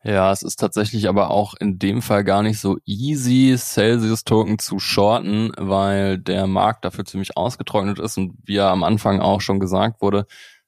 Ja, 0.03 0.31
es 0.31 0.41
ist 0.41 0.59
tatsächlich 0.59 1.07
aber 1.07 1.29
auch 1.29 1.53
in 1.59 1.77
dem 1.77 2.01
Fall 2.01 2.23
gar 2.23 2.41
nicht 2.41 2.59
so 2.59 2.77
easy, 2.85 3.55
Celsius-Token 3.55 4.57
zu 4.57 4.79
shorten, 4.79 5.51
weil 5.57 6.17
der 6.17 6.47
Markt 6.47 6.85
dafür 6.85 7.05
ziemlich 7.05 7.37
ausgetrocknet 7.37 7.99
ist 7.99 8.17
und 8.17 8.33
wie 8.43 8.55
ja 8.55 8.71
am 8.71 8.83
Anfang 8.83 9.19
auch 9.19 9.41
schon 9.41 9.59
gesagt 9.59 10.01
wurde, 10.01 10.25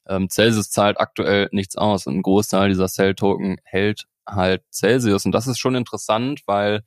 ähm, 0.08 0.30
Celsius 0.30 0.70
zahlt 0.70 1.00
aktuell 1.00 1.50
nichts 1.52 1.76
aus. 1.76 2.08
Ein 2.08 2.22
Großteil 2.22 2.70
dieser 2.70 2.88
Cell-Token 2.88 3.58
hält 3.63 4.06
halt 4.28 4.63
Celsius 4.72 5.26
und 5.26 5.34
das 5.34 5.48
ist 5.48 5.60
schon 5.60 5.76
interessant, 5.76 6.42
weil 6.46 6.84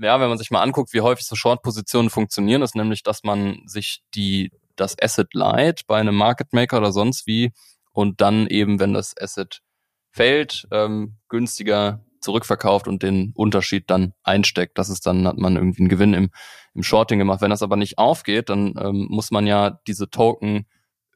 ja, 0.00 0.20
wenn 0.20 0.28
man 0.28 0.38
sich 0.38 0.50
mal 0.50 0.62
anguckt, 0.62 0.92
wie 0.92 1.00
häufig 1.00 1.26
so 1.26 1.34
Short-Positionen 1.36 2.10
funktionieren, 2.10 2.62
ist 2.62 2.76
nämlich, 2.76 3.02
dass 3.02 3.24
man 3.24 3.62
sich 3.66 4.02
die 4.14 4.52
das 4.76 4.94
Asset 5.00 5.32
leiht 5.32 5.86
bei 5.86 5.98
einem 5.98 6.14
Market 6.14 6.52
Maker 6.52 6.78
oder 6.78 6.92
sonst 6.92 7.26
wie 7.26 7.52
und 7.92 8.20
dann 8.20 8.46
eben, 8.46 8.78
wenn 8.78 8.92
das 8.92 9.14
Asset 9.18 9.62
fällt, 10.10 10.68
ähm, 10.70 11.16
günstiger 11.28 12.04
zurückverkauft 12.20 12.88
und 12.88 13.02
den 13.02 13.32
Unterschied 13.34 13.90
dann 13.90 14.12
einsteckt. 14.22 14.78
Das 14.78 14.88
ist 14.88 15.06
dann, 15.06 15.26
hat 15.26 15.38
man 15.38 15.56
irgendwie 15.56 15.82
einen 15.82 15.88
Gewinn 15.88 16.14
im, 16.14 16.30
im 16.74 16.82
Shorting 16.82 17.18
gemacht. 17.18 17.40
Wenn 17.40 17.50
das 17.50 17.62
aber 17.62 17.76
nicht 17.76 17.98
aufgeht, 17.98 18.48
dann 18.48 18.74
ähm, 18.78 19.06
muss 19.08 19.30
man 19.30 19.46
ja 19.46 19.80
diese 19.86 20.10
Token 20.10 20.66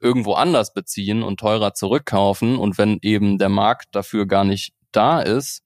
irgendwo 0.01 0.33
anders 0.33 0.73
beziehen 0.73 1.23
und 1.23 1.39
teurer 1.39 1.73
zurückkaufen. 1.73 2.57
Und 2.57 2.77
wenn 2.77 2.97
eben 3.01 3.37
der 3.37 3.49
Markt 3.49 3.95
dafür 3.95 4.25
gar 4.25 4.43
nicht 4.43 4.73
da 4.91 5.21
ist 5.21 5.63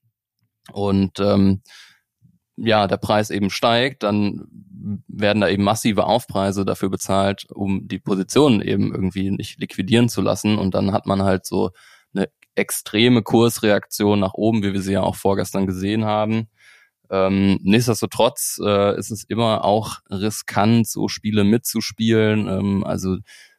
und 0.72 1.20
ähm, 1.20 1.62
ja, 2.58 2.88
der 2.88 2.98
Preis 2.98 3.32
eben 3.32 3.50
steigt, 3.50 4.04
dann 4.04 4.46
werden 5.08 5.42
da 5.42 5.50
eben 5.50 5.64
massive 5.64 6.06
Aufpreise 6.06 6.64
dafür 6.64 6.90
bezahlt, 6.90 7.46
um 7.52 7.88
die 7.88 8.00
Positionen 8.00 8.62
eben 8.62 8.94
irgendwie 8.94 9.32
nicht 9.32 9.60
liquidieren 9.60 10.10
zu 10.10 10.22
lassen. 10.22 10.58
Und 10.58 10.74
dann 10.76 10.92
hat 10.92 11.06
man 11.06 11.24
halt 11.24 11.46
so 11.46 11.72
eine 12.14 12.30
extreme 12.56 13.24
Kursreaktion 13.24 14.20
nach 14.20 14.34
oben, 14.34 14.64
wie 14.64 14.74
wir 14.74 14.82
sie 14.82 14.94
ja 14.94 15.02
auch 15.02 15.16
vorgestern 15.16 15.68
gesehen 15.68 16.06
haben. 16.06 16.48
Ähm, 17.10 17.60
nichtsdestotrotz 17.62 18.60
äh, 18.64 18.98
ist 18.98 19.12
es 19.12 19.24
immer 19.26 19.64
auch 19.64 20.00
riskant, 20.10 20.88
so 20.88 21.08
Spiele 21.08 21.44
mitzuspielen. 21.44 22.48
Ähm, 22.48 22.84
also 22.84 23.18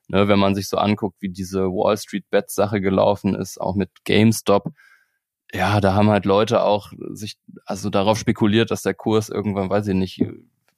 ne, 0.08 0.28
wenn 0.28 0.38
man 0.38 0.54
sich 0.54 0.68
so 0.68 0.76
anguckt, 0.76 1.16
wie 1.20 1.28
diese 1.28 1.64
Wall 1.66 1.96
Street 1.96 2.24
Bet 2.30 2.50
Sache 2.50 2.80
gelaufen 2.80 3.34
ist, 3.34 3.60
auch 3.60 3.74
mit 3.74 3.90
GameStop, 4.04 4.72
ja, 5.52 5.80
da 5.80 5.94
haben 5.94 6.10
halt 6.10 6.24
Leute 6.24 6.62
auch 6.62 6.92
sich 7.10 7.36
also 7.64 7.90
darauf 7.90 8.18
spekuliert, 8.18 8.70
dass 8.70 8.82
der 8.82 8.94
Kurs 8.94 9.28
irgendwann, 9.28 9.70
weiß 9.70 9.86
ich 9.88 9.94
nicht, 9.94 10.22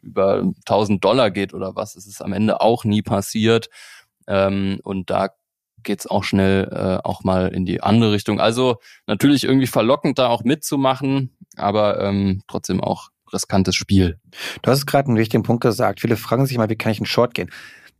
über 0.02 0.42
1000 0.66 1.02
Dollar 1.02 1.30
geht 1.30 1.54
oder 1.54 1.74
was. 1.74 1.96
Es 1.96 2.06
ist 2.06 2.22
am 2.22 2.32
Ende 2.32 2.60
auch 2.60 2.84
nie 2.84 3.02
passiert. 3.02 3.68
Ähm, 4.26 4.78
und 4.84 5.10
da 5.10 5.30
geht's 5.82 6.06
auch 6.06 6.24
schnell 6.24 6.68
äh, 6.70 7.06
auch 7.06 7.24
mal 7.24 7.48
in 7.48 7.64
die 7.64 7.82
andere 7.82 8.12
Richtung. 8.12 8.40
Also 8.40 8.76
natürlich 9.06 9.44
irgendwie 9.44 9.66
verlockend, 9.66 10.18
da 10.18 10.28
auch 10.28 10.44
mitzumachen, 10.44 11.36
aber 11.56 12.00
ähm, 12.00 12.42
trotzdem 12.46 12.80
auch 12.80 13.08
riskantes 13.32 13.74
Spiel. 13.74 14.18
Du 14.62 14.70
hast 14.70 14.86
gerade 14.86 15.08
einen 15.08 15.18
wichtigen 15.18 15.42
Punkt 15.42 15.62
gesagt. 15.62 16.00
Viele 16.00 16.16
fragen 16.16 16.46
sich 16.46 16.58
mal, 16.58 16.70
wie 16.70 16.76
kann 16.76 16.92
ich 16.92 17.00
in 17.00 17.06
Short 17.06 17.34
gehen? 17.34 17.50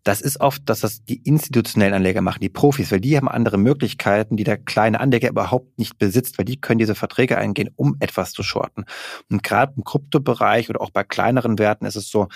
Das 0.09 0.23
ist 0.23 0.41
oft, 0.41 0.63
dass 0.71 0.81
das 0.81 1.05
die 1.05 1.19
institutionellen 1.19 1.93
Anleger 1.93 2.23
machen, 2.23 2.41
die 2.41 2.49
Profis, 2.49 2.91
weil 2.91 3.03
die 3.03 3.19
haben 3.19 3.29
andere 3.29 3.59
Möglichkeiten, 3.59 4.39
die 4.39 4.45
der 4.45 4.57
kleine 4.57 5.01
Anleger 5.01 5.29
überhaupt 5.29 5.79
nicht 5.79 5.99
besitzt, 5.99 6.39
weil 6.39 6.47
die 6.47 6.59
können 6.59 6.79
diese 6.79 6.95
Verträge 6.95 7.37
eingehen, 7.37 7.69
um 7.77 7.95
etwas 8.01 8.33
zu 8.33 8.43
shorten. 8.43 8.87
Und 9.31 9.43
gerade 9.43 9.75
im 9.77 9.85
Kryptobereich 9.85 10.71
oder 10.71 10.81
auch 10.81 10.89
bei 10.89 11.05
kleineren 11.05 11.59
Werten 11.59 11.85
ist 11.85 11.97
es 11.97 12.09
so, 12.09 12.29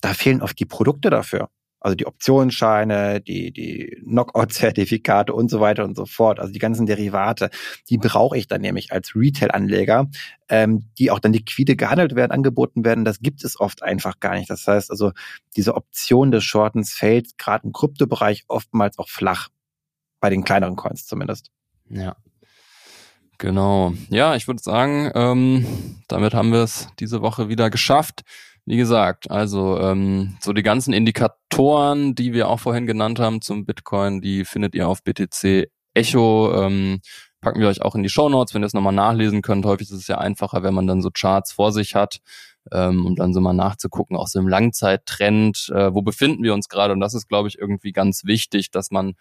da 0.00 0.12
fehlen 0.12 0.42
oft 0.42 0.58
die 0.58 0.64
Produkte 0.64 1.08
dafür 1.08 1.50
also 1.80 1.94
die 1.94 2.06
Optionsscheine, 2.06 3.20
die, 3.20 3.52
die 3.52 4.02
Knockout-Zertifikate 4.04 5.32
und 5.32 5.50
so 5.50 5.60
weiter 5.60 5.84
und 5.84 5.96
so 5.96 6.06
fort, 6.06 6.38
also 6.38 6.52
die 6.52 6.58
ganzen 6.58 6.86
Derivate, 6.86 7.50
die 7.88 7.98
brauche 7.98 8.36
ich 8.36 8.46
dann 8.46 8.60
nämlich 8.60 8.92
als 8.92 9.16
Retail-Anleger, 9.16 10.08
ähm, 10.48 10.90
die 10.98 11.10
auch 11.10 11.18
dann 11.18 11.32
liquide 11.32 11.76
gehandelt 11.76 12.14
werden, 12.14 12.32
angeboten 12.32 12.84
werden. 12.84 13.04
Das 13.04 13.20
gibt 13.20 13.44
es 13.44 13.58
oft 13.58 13.82
einfach 13.82 14.20
gar 14.20 14.34
nicht. 14.34 14.50
Das 14.50 14.66
heißt 14.66 14.90
also, 14.90 15.12
diese 15.56 15.74
Option 15.74 16.30
des 16.30 16.44
Shortens 16.44 16.92
fällt 16.92 17.38
gerade 17.38 17.66
im 17.66 17.72
Kryptobereich 17.72 18.44
oftmals 18.48 18.98
auch 18.98 19.08
flach, 19.08 19.48
bei 20.20 20.28
den 20.28 20.44
kleineren 20.44 20.76
Coins 20.76 21.06
zumindest. 21.06 21.50
Ja. 21.88 22.16
Genau. 23.38 23.94
Ja, 24.10 24.36
ich 24.36 24.46
würde 24.46 24.62
sagen, 24.62 25.10
ähm, 25.14 25.64
damit 26.08 26.34
haben 26.34 26.52
wir 26.52 26.62
es 26.62 26.88
diese 26.98 27.22
Woche 27.22 27.48
wieder 27.48 27.70
geschafft. 27.70 28.20
Wie 28.70 28.76
gesagt, 28.76 29.28
also 29.32 29.80
ähm, 29.80 30.36
so 30.38 30.52
die 30.52 30.62
ganzen 30.62 30.92
Indikatoren, 30.92 32.14
die 32.14 32.32
wir 32.32 32.48
auch 32.48 32.60
vorhin 32.60 32.86
genannt 32.86 33.18
haben 33.18 33.42
zum 33.42 33.66
Bitcoin, 33.66 34.20
die 34.20 34.44
findet 34.44 34.76
ihr 34.76 34.86
auf 34.86 35.02
BTC 35.02 35.68
Echo. 35.92 36.52
Ähm, 36.54 37.00
packen 37.40 37.58
wir 37.58 37.66
euch 37.66 37.82
auch 37.82 37.96
in 37.96 38.04
die 38.04 38.08
Show 38.08 38.28
Notes, 38.28 38.54
wenn 38.54 38.62
ihr 38.62 38.66
es 38.66 38.72
nochmal 38.72 38.92
nachlesen 38.92 39.42
könnt. 39.42 39.66
Häufig 39.66 39.90
ist 39.90 39.96
es 39.96 40.06
ja 40.06 40.18
einfacher, 40.18 40.62
wenn 40.62 40.72
man 40.72 40.86
dann 40.86 41.02
so 41.02 41.10
Charts 41.10 41.50
vor 41.50 41.72
sich 41.72 41.96
hat, 41.96 42.20
ähm, 42.70 43.06
um 43.06 43.16
dann 43.16 43.34
so 43.34 43.40
mal 43.40 43.54
nachzugucken, 43.54 44.16
auch 44.16 44.28
so 44.28 44.38
im 44.38 44.46
Langzeittrend, 44.46 45.72
äh, 45.74 45.92
wo 45.92 46.02
befinden 46.02 46.44
wir 46.44 46.54
uns 46.54 46.68
gerade. 46.68 46.92
Und 46.92 47.00
das 47.00 47.14
ist, 47.14 47.26
glaube 47.26 47.48
ich, 47.48 47.58
irgendwie 47.58 47.90
ganz 47.90 48.22
wichtig, 48.24 48.70
dass 48.70 48.92
man 48.92 49.14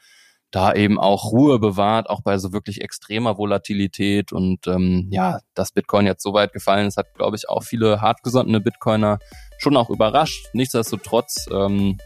da 0.52 0.74
eben 0.74 1.00
auch 1.00 1.32
Ruhe 1.32 1.60
bewahrt, 1.60 2.10
auch 2.10 2.22
bei 2.22 2.38
so 2.38 2.52
wirklich 2.54 2.82
extremer 2.82 3.38
Volatilität. 3.38 4.32
Und 4.32 4.68
ähm, 4.68 5.08
ja, 5.12 5.40
dass 5.54 5.72
Bitcoin 5.72 6.06
jetzt 6.06 6.24
so 6.24 6.34
weit 6.34 6.54
gefallen 6.54 6.88
ist, 6.88 6.98
hat, 6.98 7.14
glaube 7.16 7.38
ich, 7.38 7.50
auch 7.50 7.64
viele 7.64 8.02
hartgesottene 8.02 8.60
Bitcoiner 8.60 9.20
schon 9.58 9.78
auch 9.78 9.90
überrascht. 9.90 10.48
Nichtsdestotrotz, 10.54 11.48
ähm, 11.52 11.98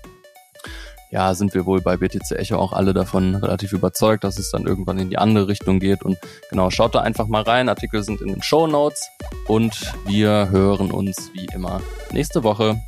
ja, 1.11 1.35
sind 1.35 1.53
wir 1.53 1.67
wohl 1.67 1.79
bei 1.79 1.95
BTC 1.95 2.31
Echo 2.31 2.57
auch 2.57 2.73
alle 2.73 2.91
davon 2.91 3.35
relativ 3.35 3.71
überzeugt, 3.71 4.23
dass 4.23 4.39
es 4.39 4.49
dann 4.49 4.65
irgendwann 4.65 4.97
in 4.97 5.11
die 5.11 5.19
andere 5.19 5.47
Richtung 5.47 5.79
geht. 5.79 6.01
Und 6.01 6.17
genau, 6.49 6.71
schaut 6.71 6.95
da 6.95 7.01
einfach 7.01 7.27
mal 7.27 7.43
rein. 7.43 7.69
Artikel 7.69 8.03
sind 8.03 8.19
in 8.19 8.29
den 8.29 8.41
Show 8.41 8.65
Notes 8.65 9.07
und 9.47 9.93
wir 10.07 10.49
hören 10.49 10.91
uns 10.91 11.29
wie 11.33 11.45
immer 11.53 11.81
nächste 12.11 12.43
Woche. 12.43 12.81